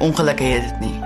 ongelukkig 0.00 0.54
het 0.54 0.68
dit 0.70 0.80
nie. 0.88 0.96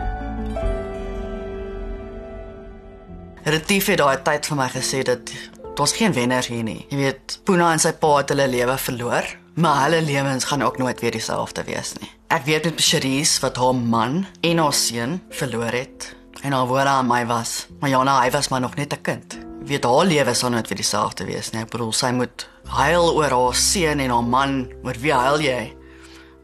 Retief 3.45 3.91
het 3.91 4.01
daai 4.01 4.23
tyd 4.25 4.47
vir 4.49 4.57
my 4.57 4.69
gesê 4.73 5.03
dat 5.05 5.33
daar's 5.75 5.93
geen 5.99 6.15
wenners 6.15 6.47
hier 6.49 6.63
nie. 6.65 6.87
Jy 6.89 7.01
weet, 7.01 7.41
Puna 7.45 7.73
en 7.75 7.83
sy 7.83 7.93
pa 7.99 8.13
het 8.21 8.31
hulle 8.33 8.47
lewe 8.49 8.77
verloor, 8.79 9.27
maar 9.55 9.83
hulle 9.85 10.03
lewens 10.03 10.45
gaan 10.45 10.63
ook 10.63 10.79
nooit 10.79 11.01
weer 11.01 11.11
dieselfde 11.11 11.65
wees 11.65 11.93
nie. 12.01 12.11
Ek 12.35 12.45
weet 12.45 12.65
met 12.65 12.81
Cherise 12.83 13.41
wat 13.41 13.57
haar 13.57 13.75
man 13.75 14.27
en 14.41 14.59
haar 14.59 14.75
seun 14.75 15.21
verloor 15.31 15.73
het 15.73 16.15
en 16.43 16.53
haar 16.53 16.67
woorde 16.67 16.89
aan 16.89 17.07
my 17.07 17.23
was, 17.27 17.67
maar 17.81 17.91
Jana, 17.91 18.21
hy 18.21 18.31
was 18.31 18.49
maar 18.49 18.61
nog 18.61 18.75
net 18.75 18.93
'n 18.93 19.03
kind. 19.03 19.39
Weet 19.65 19.85
haar 19.85 20.05
lewe 20.05 20.35
sal 20.35 20.51
nooit 20.51 20.69
weer 20.69 20.77
dieselfde 20.77 21.25
wees 21.25 21.51
nie. 21.51 21.61
Ek 21.63 21.71
bedoel, 21.71 21.93
sy 21.93 22.11
moet 22.11 22.49
huil 22.65 23.15
oor 23.15 23.31
haar 23.31 23.55
seun 23.55 24.01
en 24.01 24.11
haar 24.11 24.25
man, 24.25 24.73
oor 24.83 24.95
wie 25.01 25.13
huil 25.13 25.41
jy? 25.41 25.77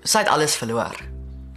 Sy 0.03 0.19
het 0.19 0.29
alles 0.29 0.57
verloor. 0.57 0.97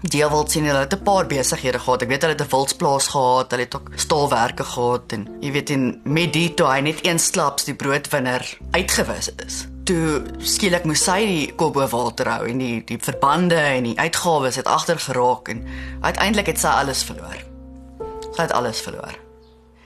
Deelwild 0.04 0.52
sien 0.52 0.66
hulle 0.66 0.80
het 0.80 0.94
'n 0.94 1.04
paar 1.04 1.26
besighede 1.26 1.80
gehad. 1.80 2.02
Ek 2.02 2.10
weet 2.10 2.22
hulle 2.22 2.34
het 2.34 2.42
'n 2.42 2.50
wildsplaas 2.50 3.08
gehad, 3.08 3.52
hulle 3.52 3.64
het 3.64 3.76
ook 3.76 3.92
staalwerke 3.96 4.64
gehad 4.64 5.12
en 5.14 5.28
jy 5.40 5.52
weet 5.52 5.70
in 5.70 6.02
met 6.04 6.34
die 6.34 6.54
toe 6.54 6.68
hy 6.68 6.80
net 6.80 7.06
een 7.06 7.20
slaps 7.20 7.64
die 7.64 7.76
broodwinner 7.76 8.58
uitgewis 8.72 9.30
is. 9.46 9.73
Toe 9.84 10.22
skielik 10.40 10.86
moes 10.88 11.02
sy 11.04 11.18
die 11.28 11.48
kop 11.60 11.74
bo 11.76 11.88
water 11.92 12.30
hou 12.32 12.48
en 12.48 12.62
die 12.62 12.84
die 12.88 13.00
verbande 13.04 13.60
en 13.60 13.90
die 13.90 13.98
uitgawes 14.00 14.56
het 14.56 14.70
agter 14.72 15.00
geraak 15.00 15.50
en 15.52 15.66
uiteindelik 16.02 16.54
het 16.54 16.62
sy 16.62 16.72
alles 16.72 17.04
verloor. 17.04 17.42
Sy 18.32 18.46
het 18.46 18.54
alles 18.56 18.80
verloor. 18.82 19.18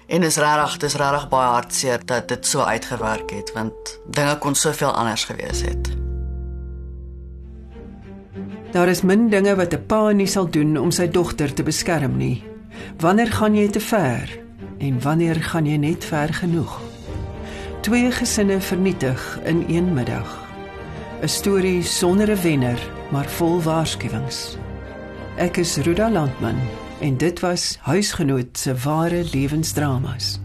En 0.07 0.23
is 0.23 0.37
regtig, 0.37 0.77
dis 0.85 0.95
regtig 1.01 1.29
baie 1.31 1.47
hartseer 1.55 2.03
dat 2.05 2.27
dit 2.29 2.45
so 2.45 2.61
uitgewerk 2.61 3.33
het 3.33 3.49
want 3.55 3.97
dinge 4.05 4.37
kon 4.43 4.55
soveel 4.55 4.93
anders 4.93 5.25
gewees 5.25 5.63
het. 5.65 5.89
Daar 8.71 8.87
is 8.87 9.01
min 9.01 9.29
dinge 9.29 9.55
wat 9.55 9.73
'n 9.73 9.85
pa 9.85 10.11
nie 10.11 10.27
sal 10.27 10.45
doen 10.49 10.77
om 10.77 10.91
sy 10.91 11.07
dogter 11.07 11.53
te 11.53 11.63
beskerm 11.63 12.17
nie. 12.17 12.43
Wanneer 12.99 13.31
gaan 13.31 13.55
jy 13.55 13.67
te 13.67 13.79
ver 13.79 14.39
en 14.77 15.01
wanneer 15.01 15.35
gaan 15.35 15.65
jy 15.65 15.77
net 15.77 16.05
ver 16.05 16.33
genoeg? 16.33 16.96
Twee 17.87 18.11
gesinne 18.11 18.61
vernietig 18.61 19.39
in 19.43 19.63
een 19.67 19.93
middag. 19.93 20.43
'n 21.21 21.27
Storie 21.27 21.83
sonder 21.83 22.29
'n 22.29 22.41
wenner, 22.41 22.79
maar 23.11 23.25
vol 23.25 23.61
waarskuwings. 23.61 24.57
Ek 25.37 25.57
is 25.57 25.77
Ruda 25.77 26.11
Landman 26.11 26.59
en 26.99 27.17
dit 27.17 27.39
was 27.39 27.77
huisgenoot 27.79 28.57
se 28.57 28.75
ware 28.75 29.23
lewensdramas. 29.31 30.39